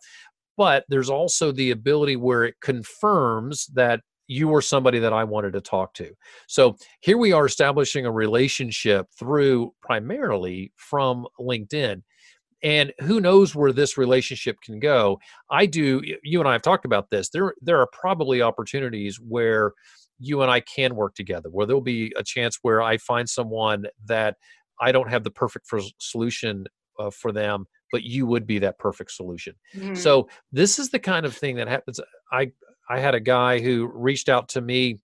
but 0.57 0.85
there's 0.89 1.11
also 1.11 1.51
the 1.53 1.71
ability 1.71 2.17
where 2.17 2.45
it 2.45 2.55
confirms 2.61 3.67
that 3.75 4.01
you 4.29 4.49
were 4.49 4.63
somebody 4.63 4.99
that 4.99 5.13
I 5.13 5.25
wanted 5.25 5.53
to 5.55 5.61
talk 5.61 5.95
to. 5.95 6.13
So 6.47 6.77
here 7.01 7.19
we 7.19 7.33
are 7.33 7.47
establishing 7.47 8.07
a 8.07 8.13
relationship 8.13 9.07
through 9.19 9.75
primarily 9.83 10.73
from 10.77 11.27
LinkedIn. 11.41 12.03
And 12.63 12.93
who 13.01 13.21
knows 13.21 13.55
where 13.55 13.73
this 13.73 13.99
relationship 13.99 14.57
can 14.65 14.79
go? 14.79 15.19
I 15.51 15.67
do. 15.67 16.01
You 16.23 16.39
and 16.39 16.49
I 16.49 16.53
have 16.53 16.63
talked 16.63 16.85
about 16.85 17.11
this. 17.11 17.29
There, 17.31 17.55
there 17.61 17.81
are 17.81 17.89
probably 17.93 18.41
opportunities 18.41 19.17
where 19.17 19.73
you 20.21 20.43
and 20.43 20.51
I 20.51 20.61
can 20.61 20.95
work 20.95 21.15
together, 21.15 21.51
where 21.51 21.67
there'll 21.67 21.83
be 21.83 22.13
a 22.17 22.23
chance 22.23 22.59
where 22.63 22.81
I 22.81 22.99
find 22.99 23.29
someone 23.29 23.87
that 24.07 24.37
I 24.83 24.93
don't 24.93 25.09
have 25.09 25.25
the 25.25 25.31
perfect 25.31 25.67
solution 25.99 26.67
uh, 26.99 27.11
for 27.11 27.33
them, 27.33 27.67
but 27.93 28.03
you 28.03 28.27
would 28.27 28.47
be 28.47 28.59
that 28.59 28.79
perfect 28.79 29.13
solution. 29.13 29.55
Mm-hmm. 29.75 29.95
So 29.95 30.29
this 30.51 30.79
is 30.79 30.91
the 30.91 30.99
kind 30.99 31.25
of 31.25 31.35
thing 31.35 31.57
that 31.57 31.69
happens. 31.69 32.01
I 32.33 32.51
I 32.91 32.99
had 32.99 33.15
a 33.15 33.21
guy 33.21 33.61
who 33.61 33.91
reached 33.95 34.29
out 34.29 34.49
to 34.51 34.61
me 34.61 34.99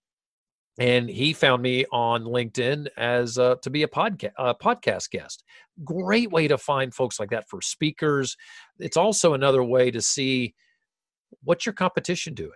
and 0.79 1.09
he 1.09 1.33
found 1.33 1.61
me 1.61 1.85
on 1.91 2.23
LinkedIn 2.23 2.87
as 2.97 3.37
uh, 3.37 3.55
to 3.61 3.69
be 3.69 3.83
a 3.83 3.87
podcast 3.87 4.31
uh, 4.37 4.53
podcast 4.53 5.09
guest. 5.11 5.43
Great 5.83 6.31
way 6.31 6.47
to 6.47 6.57
find 6.57 6.93
folks 6.93 7.19
like 7.19 7.29
that 7.31 7.49
for 7.49 7.61
speakers. 7.61 8.35
It's 8.79 8.97
also 8.97 9.33
another 9.33 9.63
way 9.63 9.91
to 9.91 10.01
see 10.01 10.55
what's 11.43 11.65
your 11.65 11.73
competition 11.73 12.33
doing. 12.33 12.51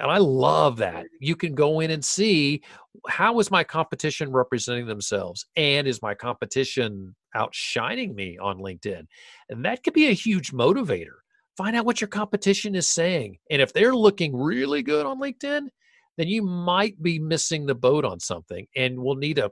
And 0.00 0.10
I 0.10 0.18
love 0.18 0.78
that. 0.78 1.06
You 1.20 1.36
can 1.36 1.54
go 1.54 1.80
in 1.80 1.90
and 1.90 2.04
see 2.04 2.62
how 3.08 3.38
is 3.38 3.50
my 3.50 3.62
competition 3.62 4.32
representing 4.32 4.86
themselves 4.86 5.46
and 5.56 5.86
is 5.86 6.00
my 6.02 6.14
competition 6.14 7.14
outshining 7.34 8.14
me 8.14 8.38
on 8.38 8.58
LinkedIn? 8.58 9.06
And 9.50 9.64
that 9.64 9.84
could 9.84 9.92
be 9.92 10.08
a 10.08 10.12
huge 10.12 10.52
motivator. 10.52 11.18
Find 11.56 11.76
out 11.76 11.84
what 11.84 12.00
your 12.00 12.08
competition 12.08 12.74
is 12.74 12.88
saying. 12.88 13.36
And 13.50 13.60
if 13.60 13.72
they're 13.72 13.94
looking 13.94 14.34
really 14.34 14.82
good 14.82 15.04
on 15.04 15.20
LinkedIn, 15.20 15.68
then 16.16 16.28
you 16.28 16.42
might 16.42 17.00
be 17.02 17.18
missing 17.18 17.66
the 17.66 17.74
boat 17.74 18.04
on 18.04 18.20
something 18.20 18.66
and 18.74 18.98
we'll 18.98 19.16
need 19.16 19.36
to 19.36 19.50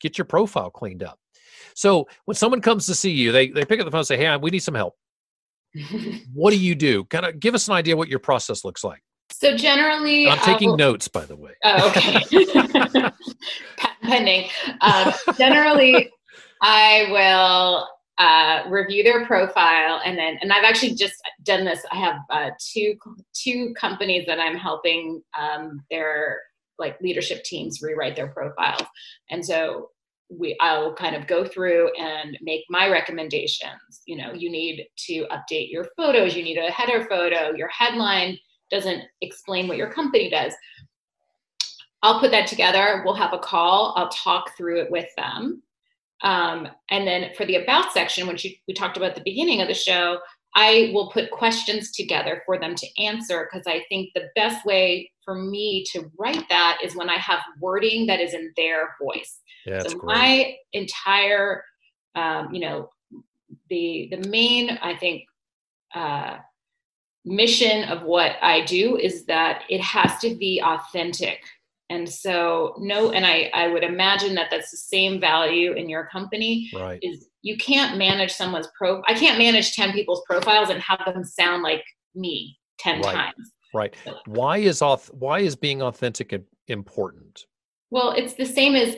get 0.00 0.18
your 0.18 0.24
profile 0.24 0.70
cleaned 0.70 1.02
up. 1.02 1.18
So 1.74 2.06
when 2.26 2.36
someone 2.36 2.60
comes 2.60 2.86
to 2.86 2.94
see 2.94 3.10
you, 3.10 3.32
they, 3.32 3.48
they 3.48 3.64
pick 3.64 3.80
up 3.80 3.86
the 3.86 3.90
phone 3.90 4.00
and 4.00 4.06
say, 4.06 4.16
Hey, 4.16 4.36
we 4.36 4.50
need 4.50 4.60
some 4.60 4.74
help. 4.74 4.94
what 6.32 6.50
do 6.50 6.58
you 6.58 6.74
do? 6.74 7.04
Kind 7.04 7.26
of 7.26 7.40
give 7.40 7.54
us 7.54 7.68
an 7.68 7.74
idea 7.74 7.96
what 7.96 8.08
your 8.08 8.18
process 8.18 8.64
looks 8.64 8.84
like. 8.84 9.02
So 9.30 9.56
generally, 9.56 10.28
I'm 10.28 10.38
taking 10.38 10.76
notes, 10.76 11.08
by 11.08 11.24
the 11.24 11.36
way. 11.36 11.52
Oh, 11.64 11.88
okay. 11.90 13.10
pending. 14.02 14.48
Um, 14.80 15.12
generally, 15.38 16.10
I 16.60 17.06
will 17.10 17.88
uh, 18.18 18.68
review 18.68 19.02
their 19.02 19.24
profile 19.24 20.02
and 20.04 20.18
then 20.18 20.36
and 20.42 20.52
i've 20.52 20.64
actually 20.64 20.94
just 20.94 21.14
done 21.42 21.64
this 21.64 21.82
i 21.90 21.96
have 21.96 22.16
uh, 22.28 22.50
two 22.58 22.94
two 23.32 23.72
companies 23.72 24.26
that 24.26 24.38
i'm 24.38 24.56
helping 24.56 25.22
um, 25.38 25.82
their 25.90 26.38
like 26.78 27.00
leadership 27.00 27.42
teams 27.44 27.80
rewrite 27.80 28.14
their 28.14 28.28
profiles 28.28 28.86
and 29.30 29.42
so 29.42 29.88
we 30.28 30.54
i'll 30.60 30.92
kind 30.92 31.16
of 31.16 31.26
go 31.26 31.46
through 31.46 31.90
and 31.98 32.36
make 32.42 32.62
my 32.68 32.90
recommendations 32.90 34.02
you 34.04 34.18
know 34.18 34.34
you 34.34 34.50
need 34.50 34.86
to 34.98 35.26
update 35.32 35.70
your 35.70 35.86
photos 35.96 36.36
you 36.36 36.42
need 36.42 36.58
a 36.58 36.70
header 36.70 37.06
photo 37.08 37.54
your 37.56 37.68
headline 37.68 38.36
doesn't 38.70 39.02
explain 39.20 39.68
what 39.68 39.76
your 39.76 39.90
company 39.90 40.30
does 40.30 40.54
i'll 42.02 42.20
put 42.20 42.30
that 42.30 42.46
together 42.46 43.02
we'll 43.04 43.14
have 43.14 43.32
a 43.32 43.38
call 43.38 43.94
i'll 43.96 44.08
talk 44.08 44.56
through 44.56 44.80
it 44.80 44.90
with 44.90 45.08
them 45.16 45.62
um, 46.22 46.68
and 46.90 47.06
then 47.06 47.30
for 47.34 47.46
the 47.46 47.56
about 47.56 47.92
section, 47.92 48.26
which 48.26 48.44
you, 48.44 48.52
we 48.68 48.74
talked 48.74 48.96
about 48.96 49.10
at 49.10 49.14
the 49.16 49.22
beginning 49.24 49.60
of 49.60 49.68
the 49.68 49.74
show, 49.74 50.18
I 50.54 50.90
will 50.92 51.10
put 51.10 51.30
questions 51.30 51.92
together 51.92 52.42
for 52.44 52.58
them 52.58 52.74
to 52.74 52.86
answer 53.02 53.48
because 53.50 53.66
I 53.66 53.84
think 53.88 54.10
the 54.14 54.28
best 54.34 54.66
way 54.66 55.10
for 55.24 55.34
me 55.34 55.84
to 55.92 56.10
write 56.18 56.44
that 56.48 56.78
is 56.82 56.96
when 56.96 57.08
I 57.08 57.16
have 57.16 57.40
wording 57.60 58.06
that 58.06 58.20
is 58.20 58.34
in 58.34 58.52
their 58.56 58.96
voice. 59.00 59.38
Yeah, 59.64 59.82
so 59.82 59.96
great. 59.96 60.04
my 60.04 60.54
entire, 60.72 61.64
um, 62.16 62.52
you 62.52 62.60
know, 62.60 62.90
the 63.68 64.08
the 64.10 64.28
main 64.28 64.78
I 64.82 64.96
think 64.96 65.22
uh, 65.94 66.38
mission 67.24 67.84
of 67.84 68.02
what 68.02 68.36
I 68.42 68.64
do 68.64 68.96
is 68.96 69.26
that 69.26 69.62
it 69.68 69.80
has 69.80 70.18
to 70.20 70.34
be 70.34 70.62
authentic. 70.64 71.40
And 71.90 72.08
so 72.08 72.76
no 72.78 73.10
and 73.10 73.26
i 73.26 73.50
i 73.52 73.66
would 73.66 73.82
imagine 73.82 74.36
that 74.36 74.46
that's 74.48 74.70
the 74.70 74.76
same 74.76 75.20
value 75.20 75.72
in 75.72 75.88
your 75.88 76.06
company 76.06 76.70
right. 76.72 77.00
is 77.02 77.26
you 77.42 77.56
can't 77.56 77.98
manage 77.98 78.32
someone's 78.32 78.68
pro 78.78 79.02
i 79.08 79.14
can't 79.14 79.38
manage 79.38 79.74
10 79.74 79.90
people's 79.90 80.22
profiles 80.24 80.70
and 80.70 80.80
have 80.80 81.02
them 81.04 81.24
sound 81.24 81.64
like 81.64 81.82
me 82.14 82.56
10 82.78 83.00
right. 83.00 83.12
times. 83.12 83.52
Right. 83.74 83.94
Why 84.26 84.58
is 84.58 84.80
auth 84.82 85.12
why 85.12 85.40
is 85.40 85.56
being 85.56 85.82
authentic 85.82 86.32
important? 86.68 87.46
Well 87.90 88.12
it's 88.12 88.34
the 88.34 88.46
same 88.46 88.76
as 88.76 88.96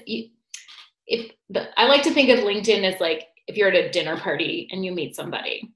if 1.06 1.32
the, 1.48 1.68
i 1.80 1.86
like 1.86 2.02
to 2.02 2.12
think 2.12 2.28
of 2.28 2.40
linkedin 2.40 2.84
as 2.84 3.00
like 3.00 3.28
if 3.46 3.56
you're 3.56 3.68
at 3.68 3.74
a 3.74 3.90
dinner 3.90 4.18
party 4.18 4.68
and 4.70 4.84
you 4.84 4.92
meet 4.92 5.16
somebody 5.16 5.72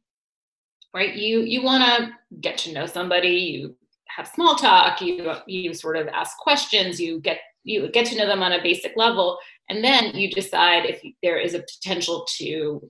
right? 0.97 1.15
You 1.15 1.43
you 1.43 1.63
want 1.63 1.85
to 1.85 2.11
get 2.41 2.57
to 2.59 2.73
know 2.73 2.87
somebody 2.87 3.29
you 3.29 3.77
have 4.09 4.27
small 4.27 4.57
talk 4.57 5.03
you 5.03 5.31
you 5.47 5.75
sort 5.75 5.97
of 5.99 6.09
ask 6.09 6.39
questions 6.39 6.99
you 6.99 7.21
get 7.21 7.39
you 7.65 7.91
get 7.91 8.07
to 8.07 8.17
know 8.17 8.27
them 8.27 8.43
on 8.43 8.53
a 8.53 8.63
basic 8.63 8.93
level 8.97 9.39
and 9.69 9.85
then 9.85 10.15
you 10.15 10.31
decide 10.31 10.87
if 10.87 11.03
there 11.23 11.39
is 11.39 11.53
a 11.53 11.65
potential 11.75 12.27
to 12.39 12.81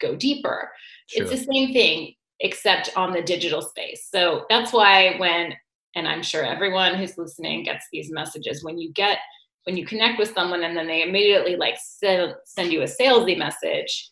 go 0.00 0.14
deeper. 0.14 0.70
Sure. 1.08 1.22
it's 1.22 1.32
the 1.32 1.52
same 1.52 1.72
thing 1.72 2.14
except 2.40 2.96
on 2.96 3.12
the 3.12 3.22
digital 3.22 3.62
space. 3.62 4.08
So 4.12 4.44
that's 4.48 4.72
why 4.72 5.16
when 5.18 5.54
and 5.96 6.06
i'm 6.06 6.22
sure 6.22 6.44
everyone 6.44 6.94
who's 6.94 7.18
listening 7.18 7.64
gets 7.64 7.86
these 7.90 8.12
messages 8.12 8.62
when 8.62 8.78
you 8.78 8.92
get 8.92 9.18
when 9.64 9.76
you 9.76 9.84
connect 9.84 10.18
with 10.18 10.32
someone 10.32 10.62
and 10.62 10.76
then 10.76 10.86
they 10.86 11.02
immediately 11.02 11.56
like 11.56 11.76
send, 11.82 12.34
send 12.44 12.72
you 12.72 12.82
a 12.82 12.84
salesy 12.84 13.36
message 13.36 14.10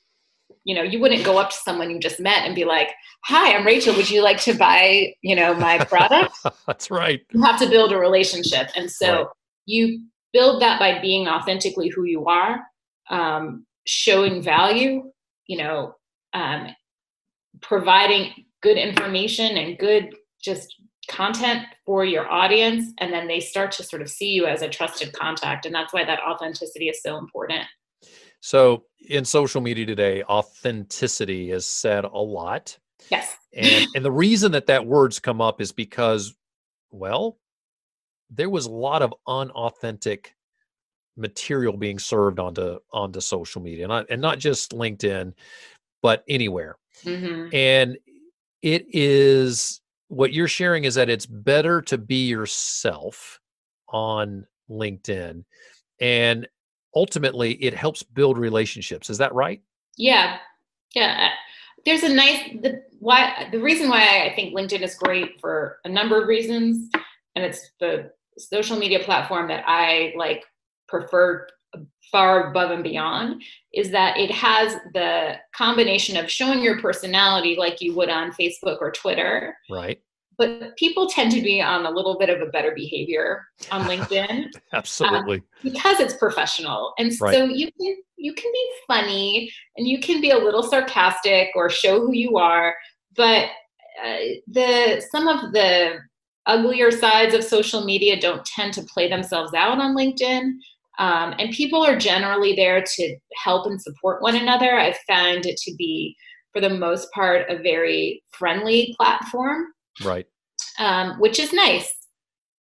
you 0.64 0.74
know 0.74 0.82
you 0.82 0.98
wouldn't 0.98 1.24
go 1.24 1.38
up 1.38 1.50
to 1.50 1.56
someone 1.56 1.90
you 1.90 1.98
just 1.98 2.20
met 2.20 2.44
and 2.44 2.54
be 2.54 2.64
like 2.64 2.90
hi 3.24 3.54
i'm 3.54 3.66
rachel. 3.66 3.94
Would 3.96 4.10
you 4.10 4.22
like 4.22 4.40
to 4.40 4.54
buy 4.54 5.14
you 5.22 5.36
know 5.36 5.54
my 5.54 5.78
product? 5.84 6.34
That's 6.66 6.90
right. 6.90 7.20
You 7.32 7.42
have 7.42 7.58
to 7.60 7.68
build 7.68 7.92
a 7.92 7.98
relationship. 7.98 8.70
And 8.76 8.90
so 8.90 9.12
right. 9.12 9.26
you 9.66 10.02
build 10.32 10.60
that 10.62 10.78
by 10.78 11.00
being 11.00 11.28
authentically 11.28 11.88
who 11.88 12.04
you 12.04 12.26
are 12.26 12.60
um, 13.10 13.66
showing 13.86 14.42
value, 14.42 15.10
you 15.46 15.58
know, 15.58 15.94
um, 16.32 16.68
providing 17.60 18.32
good 18.62 18.76
information 18.76 19.56
and 19.56 19.78
good 19.78 20.14
just 20.42 20.74
content 21.08 21.62
for 21.84 22.04
your 22.04 22.28
audience. 22.30 22.92
And 22.98 23.12
then 23.12 23.28
they 23.28 23.40
start 23.40 23.72
to 23.72 23.82
sort 23.82 24.02
of 24.02 24.10
see 24.10 24.30
you 24.30 24.46
as 24.46 24.62
a 24.62 24.68
trusted 24.68 25.12
contact. 25.12 25.66
And 25.66 25.74
that's 25.74 25.92
why 25.92 26.04
that 26.04 26.20
authenticity 26.20 26.88
is 26.88 27.02
so 27.02 27.18
important 27.18 27.62
so 28.44 28.84
in 29.08 29.24
social 29.24 29.62
media 29.62 29.86
today 29.86 30.22
authenticity 30.24 31.50
is 31.50 31.64
said 31.64 32.04
a 32.04 32.18
lot. 32.18 32.76
Yes. 33.10 33.34
And 33.54 33.86
and 33.94 34.04
the 34.04 34.12
reason 34.12 34.52
that 34.52 34.66
that 34.66 34.84
word's 34.84 35.18
come 35.18 35.40
up 35.40 35.62
is 35.62 35.72
because 35.72 36.34
well 36.90 37.38
there 38.28 38.50
was 38.50 38.66
a 38.66 38.70
lot 38.70 39.00
of 39.00 39.14
unauthentic 39.26 40.34
material 41.16 41.74
being 41.78 41.98
served 41.98 42.38
onto 42.38 42.80
onto 42.92 43.18
social 43.18 43.62
media 43.62 43.84
and 43.84 43.90
not, 43.90 44.06
and 44.10 44.20
not 44.20 44.38
just 44.38 44.72
linkedin 44.72 45.32
but 46.02 46.22
anywhere. 46.28 46.76
Mm-hmm. 47.02 47.48
and 47.54 47.96
it 48.60 48.86
is 48.90 49.80
what 50.08 50.34
you're 50.34 50.48
sharing 50.48 50.84
is 50.84 50.96
that 50.96 51.08
it's 51.08 51.26
better 51.26 51.80
to 51.80 51.96
be 51.96 52.26
yourself 52.28 53.40
on 53.88 54.46
LinkedIn. 54.70 55.44
And 55.98 56.46
ultimately 56.94 57.52
it 57.54 57.74
helps 57.74 58.02
build 58.02 58.38
relationships. 58.38 59.10
Is 59.10 59.18
that 59.18 59.34
right? 59.34 59.60
Yeah. 59.96 60.38
Yeah. 60.94 61.30
There's 61.84 62.02
a 62.02 62.08
nice 62.08 62.40
the 62.62 62.82
why 62.98 63.48
the 63.52 63.60
reason 63.60 63.88
why 63.88 64.24
I 64.24 64.34
think 64.34 64.54
LinkedIn 64.54 64.80
is 64.80 64.94
great 64.94 65.40
for 65.40 65.78
a 65.84 65.88
number 65.88 66.20
of 66.20 66.28
reasons 66.28 66.90
and 67.34 67.44
it's 67.44 67.70
the 67.80 68.10
social 68.38 68.78
media 68.78 69.00
platform 69.00 69.48
that 69.48 69.64
I 69.66 70.14
like 70.16 70.44
prefer 70.88 71.46
far 72.10 72.50
above 72.50 72.70
and 72.70 72.84
beyond 72.84 73.42
is 73.72 73.90
that 73.90 74.16
it 74.16 74.30
has 74.30 74.74
the 74.92 75.34
combination 75.54 76.16
of 76.16 76.30
showing 76.30 76.62
your 76.62 76.80
personality 76.80 77.56
like 77.58 77.80
you 77.80 77.94
would 77.94 78.08
on 78.08 78.32
Facebook 78.32 78.78
or 78.80 78.92
Twitter. 78.92 79.56
Right. 79.70 80.00
But 80.36 80.76
people 80.76 81.08
tend 81.08 81.32
to 81.32 81.40
be 81.40 81.60
on 81.60 81.86
a 81.86 81.90
little 81.90 82.18
bit 82.18 82.30
of 82.30 82.40
a 82.40 82.50
better 82.50 82.72
behavior 82.74 83.46
on 83.70 83.82
LinkedIn. 83.88 84.46
Absolutely. 84.72 85.38
Um, 85.38 85.44
because 85.62 86.00
it's 86.00 86.14
professional. 86.14 86.92
And 86.98 87.12
right. 87.20 87.34
so 87.34 87.44
you 87.44 87.70
can 87.80 87.96
you 88.16 88.32
can 88.32 88.50
be 88.52 88.70
funny 88.86 89.52
and 89.76 89.86
you 89.86 90.00
can 90.00 90.20
be 90.20 90.30
a 90.30 90.38
little 90.38 90.62
sarcastic 90.62 91.48
or 91.54 91.68
show 91.68 92.00
who 92.00 92.14
you 92.14 92.38
are, 92.38 92.74
but 93.16 93.50
uh, 94.04 94.18
the 94.48 95.04
some 95.10 95.28
of 95.28 95.52
the 95.52 95.98
uglier 96.46 96.90
sides 96.90 97.34
of 97.34 97.42
social 97.44 97.84
media 97.84 98.20
don't 98.20 98.44
tend 98.44 98.72
to 98.74 98.82
play 98.82 99.08
themselves 99.08 99.54
out 99.54 99.78
on 99.78 99.96
LinkedIn. 99.96 100.52
Um, 100.98 101.34
and 101.38 101.50
people 101.52 101.84
are 101.84 101.98
generally 101.98 102.54
there 102.54 102.82
to 102.82 103.16
help 103.42 103.66
and 103.66 103.80
support 103.80 104.22
one 104.22 104.36
another. 104.36 104.78
I've 104.78 104.98
found 105.08 105.46
it 105.46 105.56
to 105.58 105.74
be, 105.76 106.16
for 106.52 106.60
the 106.60 106.70
most 106.70 107.10
part, 107.12 107.50
a 107.50 107.60
very 107.62 108.22
friendly 108.32 108.94
platform. 108.96 109.66
Right. 110.02 110.26
Um, 110.78 111.20
which 111.20 111.38
is 111.38 111.52
nice. 111.52 111.94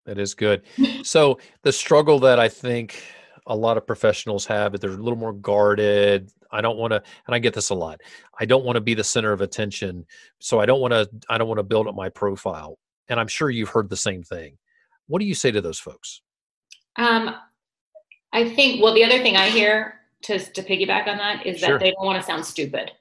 That 0.06 0.19
is 0.19 0.34
good. 0.34 0.63
so 1.04 1.39
the 1.62 1.72
struggle 1.72 2.19
that 2.19 2.39
I 2.39 2.50
think 2.50 3.02
a 3.48 3.56
lot 3.56 3.78
of 3.78 3.88
professionals 3.88 4.46
have, 4.46 4.74
is 4.74 4.80
they're 4.82 4.89
a 4.91 4.93
little 4.93 5.17
more 5.17 5.34
guarded. 5.34 6.30
I 6.52 6.62
don't 6.62 6.78
want 6.78 6.91
to, 6.91 7.02
and 7.26 7.34
I 7.36 7.39
get 7.39 7.54
this 7.54 7.69
a 7.69 7.76
lot. 7.76 8.02
I 8.39 8.46
don't 8.46 8.63
want 8.65 8.76
to 8.76 8.82
be 8.82 8.93
the 8.93 9.04
center 9.04 9.32
of 9.32 9.41
attention, 9.41 10.06
so 10.39 10.60
I 10.60 10.65
don't 10.65 10.80
want 10.82 10.93
to. 10.93 11.10
I 11.30 11.38
don't 11.38 11.48
want 11.48 11.58
to 11.60 11.63
build 11.63 11.88
up 11.88 11.96
my 11.96 12.10
profile. 12.10 12.78
And 13.10 13.19
I'm 13.19 13.28
sure 13.28 13.50
you've 13.50 13.69
heard 13.69 13.89
the 13.89 13.98
same 13.98 14.24
thing. 14.24 14.58
What 15.08 15.19
do 15.19 15.26
you 15.26 15.36
say 15.36 15.52
to 15.52 15.62
those 15.62 15.80
folks? 15.80 16.22
Um, 16.96 17.36
I 18.32 18.50
think, 18.50 18.82
well, 18.82 18.93
the 18.93 19.04
other 19.04 19.19
thing 19.19 19.36
I 19.36 19.50
hear 19.50 19.96
to, 20.24 20.39
to 20.39 20.62
piggyback 20.63 21.08
on 21.08 21.17
that 21.17 21.46
is 21.46 21.60
Sure. 21.60 21.72
that 21.72 21.80
they 21.80 21.91
don't 21.91 22.06
want 22.06 22.22
to 22.22 22.26
sound 22.26 22.46
stupid. 22.46 22.91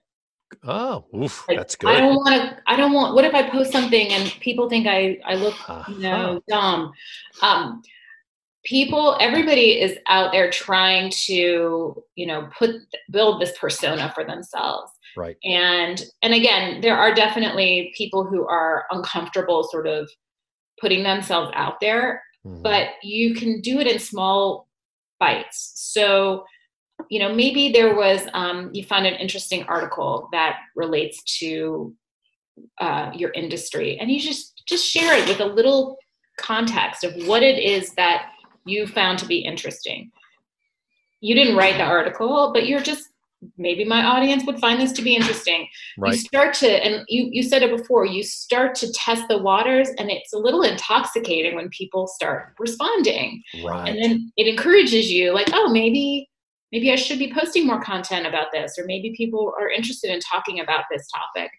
Oh, 0.65 1.05
oof, 1.17 1.47
Like, 1.49 1.59
that's 1.59 1.77
good. 1.77 1.91
I 1.91 2.01
don't 2.01 2.15
want 2.17 2.35
to, 2.35 2.59
I 2.67 2.77
don't 2.77 2.93
want, 2.93 3.15
what 3.15 3.25
if 3.25 3.35
I 3.35 3.49
post 3.49 3.73
something 3.73 4.09
and 4.09 4.31
people 4.41 4.69
think 4.69 4.87
I, 4.87 5.19
I 5.25 5.35
look, 5.35 5.55
you 5.88 5.99
know, 5.99 6.41
dumb? 6.49 6.93
Um, 7.43 7.83
people, 8.65 9.17
everybody 9.21 9.81
is 9.81 9.99
out 10.09 10.33
there 10.33 10.51
trying 10.51 11.11
to, 11.27 12.03
you 12.15 12.27
know, 12.27 12.49
put, 12.57 12.71
build 13.11 13.41
this 13.41 13.57
persona 13.59 14.12
for 14.15 14.25
themselves. 14.25 14.93
Right. 15.17 15.37
And, 15.45 16.03
and 16.23 16.33
again, 16.33 16.81
there 16.81 16.97
are 16.97 17.15
definitely 17.15 17.93
people 17.97 18.25
who 18.25 18.47
are 18.47 18.87
uncomfortable 18.91 19.65
sort 19.65 19.87
of 19.87 20.11
putting 20.81 21.03
themselves 21.03 21.51
out 21.55 21.81
there 21.81 22.23
Mhm. 22.45 22.62
but 22.62 22.88
you 23.03 23.35
can 23.35 23.61
do 23.61 23.79
it 23.79 23.87
in 23.87 23.99
small 23.99 24.69
bites. 25.21 25.73
So, 25.77 26.45
you 27.11 27.19
know, 27.19 27.35
maybe 27.35 27.73
there 27.73 27.95
was, 27.95 28.23
um, 28.35 28.71
you 28.73 28.85
found 28.85 29.07
an 29.07 29.15
interesting 29.15 29.65
article 29.65 30.29
that 30.33 30.59
relates 30.77 31.23
to 31.38 31.95
uh, 32.81 33.11
your 33.15 33.31
industry, 33.31 33.99
and 33.99 34.11
you 34.11 34.21
just 34.21 34.62
just 34.67 34.87
share 34.87 35.17
it 35.17 35.29
with 35.29 35.41
a 35.41 35.47
little 35.47 35.97
context 36.38 37.05
of 37.05 37.15
what 37.27 37.43
it 37.43 37.59
is 37.59 37.95
that 37.95 38.31
you 38.67 38.87
found 38.87 39.19
to 39.19 39.27
be 39.27 39.38
interesting. 39.38 40.11
You 41.21 41.35
didn't 41.35 41.57
write 41.57 41.77
the 41.79 41.85
article, 41.85 42.51
but 42.53 42.67
you're 42.67 42.83
just 42.83 43.09
maybe 43.57 43.85
my 43.85 44.05
audience 44.05 44.45
would 44.47 44.59
find 44.61 44.81
this 44.81 44.93
to 44.93 45.03
be 45.03 45.17
interesting 45.17 45.67
you 46.12 46.19
start 46.19 46.55
to 46.55 46.69
and 46.69 47.05
you 47.09 47.29
you 47.33 47.43
said 47.43 47.62
it 47.62 47.77
before 47.77 48.07
you 48.07 48.23
start 48.23 48.75
to 48.75 48.93
test 48.93 49.27
the 49.29 49.38
waters 49.38 49.88
and 49.99 50.11
it's 50.11 50.33
a 50.33 50.38
little 50.38 50.62
intoxicating 50.62 51.57
when 51.57 51.69
people 51.71 52.07
start 52.07 52.55
responding 52.61 53.43
Right. 53.65 53.88
and 53.88 53.99
then 54.03 54.33
it 54.37 54.47
encourages 54.47 55.11
you 55.11 55.33
like 55.33 55.49
oh 55.53 55.73
maybe 55.73 56.29
maybe 56.73 56.91
i 56.91 56.97
should 56.97 57.19
be 57.19 57.33
posting 57.33 57.67
more 57.67 57.81
content 57.81 58.27
about 58.27 58.49
this 58.53 58.79
or 58.79 58.85
maybe 58.87 59.15
people 59.17 59.55
are 59.59 59.71
interested 59.71 60.11
in 60.11 60.21
talking 60.21 60.61
about 60.61 60.85
this 60.91 61.07
topic 61.09 61.51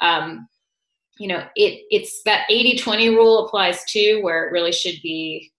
um, 0.00 0.46
you 1.18 1.26
know 1.26 1.44
it 1.56 1.82
it's 1.90 2.22
that 2.24 2.46
80-20 2.50 3.10
rule 3.10 3.46
applies 3.46 3.84
too 3.84 4.20
where 4.22 4.46
it 4.46 4.52
really 4.52 4.72
should 4.72 4.96
be 5.02 5.50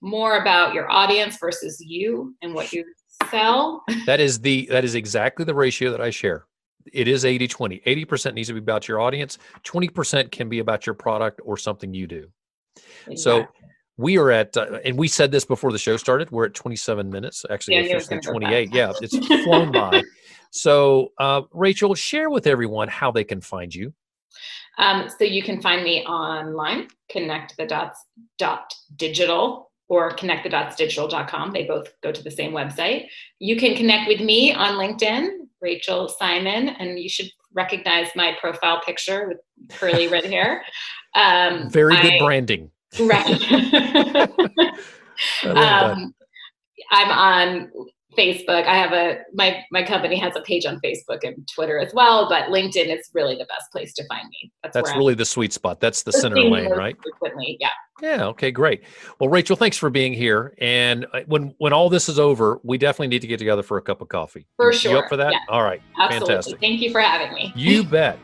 more 0.00 0.38
about 0.38 0.74
your 0.74 0.90
audience 0.90 1.38
versus 1.38 1.80
you 1.80 2.34
and 2.42 2.54
what 2.54 2.72
you 2.72 2.84
sell 3.30 3.84
that 4.06 4.20
is 4.20 4.40
the 4.40 4.66
that 4.70 4.84
is 4.84 4.94
exactly 4.94 5.44
the 5.44 5.54
ratio 5.54 5.90
that 5.90 6.00
I 6.00 6.10
share. 6.10 6.46
It 6.92 7.08
is 7.08 7.24
80 7.24 7.48
20. 7.48 7.80
80% 7.86 8.34
needs 8.34 8.48
to 8.48 8.54
be 8.54 8.60
about 8.60 8.86
your 8.86 9.00
audience, 9.00 9.38
20% 9.64 10.30
can 10.30 10.50
be 10.50 10.58
about 10.58 10.84
your 10.84 10.94
product 10.94 11.40
or 11.42 11.56
something 11.56 11.94
you 11.94 12.06
do. 12.06 12.28
So 13.16 13.38
Exactly. 13.38 13.63
We 13.96 14.18
are 14.18 14.30
at, 14.30 14.56
uh, 14.56 14.78
and 14.84 14.96
we 14.98 15.08
said 15.08 15.30
this 15.30 15.44
before 15.44 15.72
the 15.72 15.78
show 15.78 15.96
started. 15.96 16.30
We're 16.30 16.46
at 16.46 16.54
27 16.54 17.10
minutes. 17.10 17.44
Actually, 17.50 17.74
Yeah, 17.76 17.80
I 17.80 17.84
knew 17.84 17.90
it 17.90 17.94
was 17.94 18.04
officially 18.06 18.38
28. 18.40 18.74
Yeah, 18.74 18.92
it's 19.00 19.16
flown 19.44 19.72
by. 19.72 20.02
So, 20.50 21.12
uh, 21.18 21.42
Rachel, 21.52 21.94
share 21.94 22.30
with 22.30 22.46
everyone 22.46 22.88
how 22.88 23.10
they 23.10 23.24
can 23.24 23.40
find 23.40 23.74
you. 23.74 23.92
Um, 24.78 25.08
so 25.18 25.24
you 25.24 25.42
can 25.42 25.60
find 25.62 25.84
me 25.84 26.02
online, 26.04 26.88
connect 27.08 27.56
the 27.56 27.66
dots 27.66 28.04
dot 28.38 28.72
digital 28.96 29.70
or 29.88 30.10
connect 30.12 30.42
the 30.42 30.48
dots 30.50 30.74
digital.com. 30.74 31.52
They 31.52 31.64
both 31.64 31.92
go 32.02 32.10
to 32.10 32.22
the 32.22 32.30
same 32.30 32.52
website. 32.52 33.06
You 33.38 33.56
can 33.56 33.76
connect 33.76 34.08
with 34.08 34.20
me 34.20 34.52
on 34.52 34.72
LinkedIn, 34.74 35.28
Rachel 35.60 36.08
Simon, 36.08 36.70
and 36.70 36.98
you 36.98 37.08
should 37.08 37.30
recognize 37.52 38.08
my 38.16 38.36
profile 38.40 38.80
picture 38.84 39.28
with 39.28 39.38
curly 39.78 40.08
red 40.08 40.24
hair. 40.24 40.62
Um, 41.16 41.70
Very 41.70 41.94
good 42.02 42.14
I- 42.14 42.18
branding. 42.18 42.72
Right. 43.00 43.52
um, 45.44 46.14
I'm 46.90 47.10
on 47.10 47.70
Facebook. 48.16 48.64
I 48.66 48.76
have 48.76 48.92
a 48.92 49.18
my 49.32 49.62
my 49.72 49.82
company 49.82 50.16
has 50.16 50.34
a 50.36 50.40
page 50.42 50.66
on 50.66 50.80
Facebook 50.84 51.20
and 51.22 51.48
Twitter 51.54 51.78
as 51.78 51.92
well, 51.94 52.28
but 52.28 52.44
LinkedIn 52.44 52.96
is 52.96 53.10
really 53.12 53.34
the 53.34 53.46
best 53.46 53.70
place 53.72 53.92
to 53.94 54.04
find 54.06 54.28
me. 54.28 54.52
That's, 54.62 54.74
That's 54.74 54.90
really 54.96 55.14
the 55.14 55.24
sweet 55.24 55.52
spot. 55.52 55.80
That's 55.80 56.02
the 56.02 56.12
I'm 56.14 56.20
center 56.20 56.36
lane, 56.36 56.70
right? 56.70 56.96
Frequently, 57.02 57.56
yeah. 57.60 57.70
Yeah. 58.02 58.26
Okay. 58.26 58.50
Great. 58.50 58.82
Well, 59.18 59.28
Rachel, 59.30 59.56
thanks 59.56 59.76
for 59.76 59.88
being 59.90 60.12
here. 60.12 60.54
And 60.58 61.06
uh, 61.12 61.20
when 61.26 61.54
when 61.58 61.72
all 61.72 61.88
this 61.88 62.08
is 62.08 62.18
over, 62.18 62.60
we 62.62 62.76
definitely 62.78 63.08
need 63.08 63.22
to 63.22 63.28
get 63.28 63.38
together 63.38 63.62
for 63.62 63.78
a 63.78 63.82
cup 63.82 64.00
of 64.00 64.08
coffee. 64.08 64.46
For 64.56 64.66
You- 64.66 64.72
You 64.72 64.78
sure, 64.78 64.98
up 64.98 65.08
for 65.08 65.16
that? 65.16 65.32
yeah. 65.32 65.38
All 65.48 65.62
right. 65.62 65.80
Absolutely. 65.98 66.26
Fantastic. 66.28 66.60
Thank 66.60 66.80
you 66.80 66.90
for 66.92 67.00
having 67.00 67.32
me. 67.34 67.52
You 67.56 67.82
bet. 67.96 68.18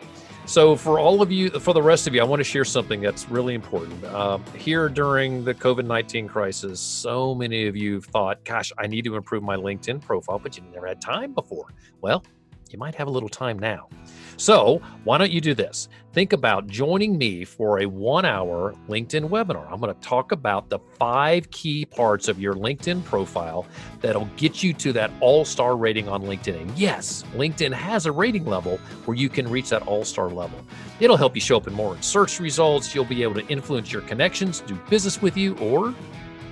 So, 0.46 0.74
for 0.74 0.98
all 0.98 1.22
of 1.22 1.31
you, 1.31 1.50
for 1.50 1.72
the 1.72 1.83
rest 1.83 2.07
of 2.09 2.14
you, 2.14 2.20
I 2.20 2.24
want 2.24 2.40
to 2.40 2.44
share 2.44 2.64
something 2.64 3.00
that's 3.00 3.29
really 3.29 3.55
important. 3.55 4.05
Um, 4.07 4.44
here 4.57 4.88
during 4.88 5.44
the 5.44 5.55
COVID 5.55 5.85
19 5.85 6.26
crisis, 6.26 6.81
so 6.81 7.35
many 7.35 7.68
of 7.68 7.76
you 7.76 8.00
thought, 8.00 8.44
gosh, 8.44 8.72
I 8.79 8.87
need 8.87 9.05
to 9.05 9.16
improve 9.16 9.42
my 9.42 9.57
LinkedIn 9.57 10.03
profile, 10.03 10.40
but 10.40 10.57
you 10.57 10.64
never 10.72 10.87
had 10.88 11.00
time 11.00 11.35
before. 11.35 11.72
Well, 12.00 12.24
you 12.72 12.78
might 12.78 12.94
have 12.94 13.09
a 13.09 13.11
little 13.11 13.28
time 13.28 13.59
now. 13.59 13.88
So, 14.37 14.80
why 15.04 15.18
don't 15.18 15.30
you 15.30 15.40
do 15.40 15.54
this? 15.54 15.88
Think 16.12 16.33
about 16.33 16.66
joining 16.66 17.18
me 17.18 17.44
for 17.44 17.80
a 17.80 17.87
one 17.87 18.24
hour 18.24 18.74
LinkedIn 18.88 19.28
webinar. 19.28 19.70
I'm 19.70 19.80
going 19.80 19.94
to 19.94 20.00
talk 20.00 20.33
about 20.33 20.70
the 20.70 20.78
five 20.98 21.50
key 21.50 21.85
parts 21.85 22.26
of 22.26 22.40
your 22.40 22.54
LinkedIn 22.54 23.04
profile 23.04 23.66
that'll 24.00 24.28
get 24.37 24.62
you 24.62 24.72
to 24.74 24.92
that 24.94 25.11
all 25.20 25.44
star 25.44 25.76
rating 25.76 26.09
on 26.09 26.22
LinkedIn. 26.22 26.62
And 26.62 26.78
yes, 26.78 27.22
LinkedIn 27.35 27.72
has 27.72 28.06
a 28.06 28.12
rating 28.12 28.46
level 28.46 28.78
where 29.04 29.16
you 29.16 29.28
can 29.28 29.46
reach 29.46 29.68
that 29.68 29.83
all 29.83 30.04
star 30.04 30.30
level. 30.30 30.59
It'll 31.00 31.18
help 31.18 31.35
you 31.35 31.40
show 31.40 31.59
up 31.59 31.66
in 31.66 31.74
more 31.74 32.00
search 32.00 32.40
results. 32.40 32.94
You'll 32.94 33.04
be 33.04 33.22
able 33.22 33.35
to 33.35 33.46
influence 33.48 33.92
your 33.92 34.02
connections, 34.02 34.61
do 34.61 34.74
business 34.88 35.20
with 35.20 35.37
you, 35.37 35.54
or 35.59 35.94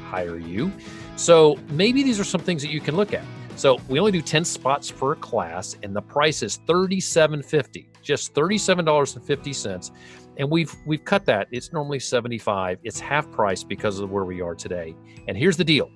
hire 0.04 0.38
you. 0.38 0.70
So 1.16 1.58
maybe 1.70 2.02
these 2.02 2.20
are 2.20 2.24
some 2.24 2.40
things 2.40 2.62
that 2.62 2.70
you 2.70 2.80
can 2.80 2.96
look 2.96 3.12
at. 3.12 3.24
So 3.58 3.80
we 3.88 3.98
only 3.98 4.12
do 4.12 4.22
10 4.22 4.44
spots 4.44 4.92
per 4.92 5.16
class, 5.16 5.76
and 5.82 5.94
the 5.94 6.00
price 6.00 6.44
is 6.44 6.60
$37.50, 6.68 7.88
just 8.02 8.32
$37.50. 8.32 9.90
And 10.36 10.48
we've 10.48 10.72
we've 10.86 11.04
cut 11.04 11.24
that. 11.24 11.48
It's 11.50 11.72
normally 11.72 11.98
75. 11.98 12.78
It's 12.84 13.00
half 13.00 13.28
price 13.32 13.64
because 13.64 13.98
of 13.98 14.12
where 14.12 14.24
we 14.24 14.40
are 14.40 14.54
today. 14.54 14.94
And 15.26 15.36
here's 15.36 15.56
the 15.56 15.64
deal. 15.64 15.90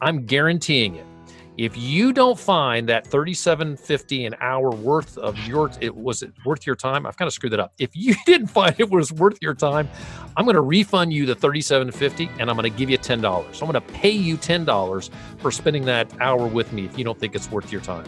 I'm 0.00 0.24
guaranteeing 0.26 0.94
it. 0.94 1.06
If 1.58 1.76
you 1.76 2.14
don't 2.14 2.38
find 2.38 2.88
that 2.88 3.04
37.50 3.04 4.26
an 4.26 4.34
hour 4.40 4.70
worth 4.70 5.18
of 5.18 5.38
your 5.46 5.70
it 5.80 5.94
was 5.94 6.22
it 6.22 6.32
worth 6.46 6.66
your 6.66 6.76
time, 6.76 7.04
I've 7.04 7.18
kind 7.18 7.26
of 7.26 7.34
screwed 7.34 7.52
that 7.52 7.60
up. 7.60 7.74
If 7.78 7.90
you 7.94 8.14
didn't 8.26 8.46
find 8.46 8.74
it 8.78 8.90
was 8.90 9.12
worth 9.12 9.36
your 9.42 9.54
time, 9.54 9.88
I'm 10.36 10.46
going 10.46 10.54
to 10.54 10.62
refund 10.62 11.12
you 11.12 11.26
the 11.26 11.36
37.50 11.36 12.30
and 12.40 12.48
I'm 12.48 12.56
going 12.56 12.70
to 12.70 12.76
give 12.76 12.88
you 12.88 12.96
$10. 12.96 13.22
I'm 13.22 13.70
going 13.70 13.72
to 13.74 13.92
pay 13.92 14.10
you 14.10 14.38
$10 14.38 15.10
for 15.38 15.50
spending 15.50 15.84
that 15.84 16.10
hour 16.20 16.46
with 16.46 16.72
me 16.72 16.86
if 16.86 16.96
you 16.96 17.04
don't 17.04 17.18
think 17.18 17.34
it's 17.34 17.50
worth 17.50 17.70
your 17.70 17.82
time. 17.82 18.06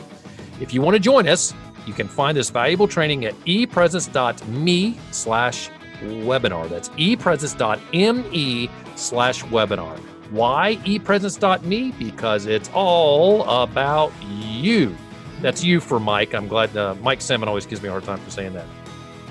If 0.60 0.72
you 0.72 0.80
want 0.80 0.94
to 0.94 1.00
join 1.00 1.28
us, 1.28 1.52
you 1.86 1.92
can 1.92 2.08
find 2.08 2.36
this 2.36 2.48
valuable 2.48 2.88
training 2.88 3.26
at 3.26 3.34
epresence.me 3.46 4.98
slash 5.10 5.68
webinar. 6.00 6.68
That's 6.70 6.90
epresence.me 6.98 8.70
slash 8.96 9.42
webinar. 9.44 10.13
Why 10.30 10.78
epresence.me? 10.86 11.92
Because 11.92 12.46
it's 12.46 12.70
all 12.74 13.62
about 13.62 14.12
you. 14.22 14.96
That's 15.40 15.62
you 15.62 15.80
for 15.80 16.00
Mike. 16.00 16.34
I'm 16.34 16.48
glad 16.48 16.76
uh, 16.76 16.94
Mike 17.02 17.20
Salmon 17.20 17.48
always 17.48 17.66
gives 17.66 17.82
me 17.82 17.88
a 17.88 17.92
hard 17.92 18.04
time 18.04 18.18
for 18.18 18.30
saying 18.30 18.54
that. 18.54 18.66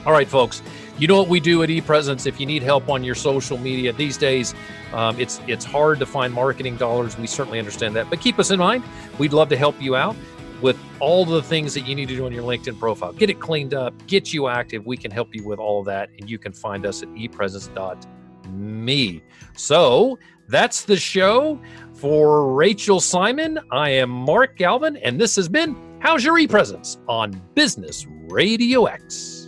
All 0.06 0.12
right, 0.12 0.28
folks. 0.28 0.62
You 1.00 1.08
know 1.08 1.18
what 1.18 1.30
we 1.30 1.40
do 1.40 1.64
at 1.64 1.70
ePresence. 1.70 2.28
If 2.28 2.40
you 2.40 2.46
need 2.46 2.62
help 2.62 2.90
on 2.90 3.04
your 3.04 3.16
social 3.16 3.58
media 3.58 3.94
these 3.94 4.18
days, 4.18 4.54
um, 4.94 5.20
it's 5.20 5.42
it's 5.48 5.66
hard 5.66 5.98
to 6.00 6.06
find 6.06 6.32
marketing 6.34 6.78
dollars. 6.78 7.18
We 7.18 7.26
certainly 7.26 7.58
understand 7.58 7.96
that, 7.96 8.10
but 8.10 8.22
keep 8.22 8.38
us 8.38 8.52
in 8.52 8.60
mind. 8.60 8.84
We'd 9.18 9.34
love 9.34 9.50
to 9.50 9.58
help 9.58 9.82
you 9.82 9.96
out 9.96 10.16
with 10.62 10.78
all 11.00 11.26
the 11.26 11.42
things 11.42 11.74
that 11.74 11.82
you 11.82 11.96
need 11.96 12.10
to 12.10 12.16
do 12.16 12.26
on 12.26 12.32
your 12.32 12.44
LinkedIn 12.44 12.80
profile. 12.80 13.12
Get 13.12 13.30
it 13.30 13.40
cleaned 13.40 13.74
up, 13.74 13.94
get 14.08 14.34
you 14.34 14.48
active. 14.48 14.86
We 14.86 14.98
can 14.98 15.10
help 15.10 15.34
you 15.34 15.44
with 15.44 15.60
all 15.60 15.84
that, 15.84 16.10
and 16.20 16.30
you 16.30 16.38
can 16.38 16.54
find 16.54 16.86
us 16.86 17.02
at 17.02 17.10
epresence.me. 17.10 19.24
So 19.56 20.20
that's 20.48 20.84
the 20.84 20.98
show 20.98 21.60
for 21.94 22.54
Rachel 22.54 23.00
Simon. 23.00 23.60
I 23.72 23.90
am 23.90 24.10
Mark 24.10 24.58
Galvin, 24.58 24.98
and 24.98 25.20
this 25.20 25.36
has 25.36 25.48
been 25.48 25.76
How's 26.00 26.24
Your 26.24 26.38
E-Presence 26.38 26.98
on 27.08 27.42
Business 27.56 28.06
Radio 28.30 28.86
X. 28.86 29.43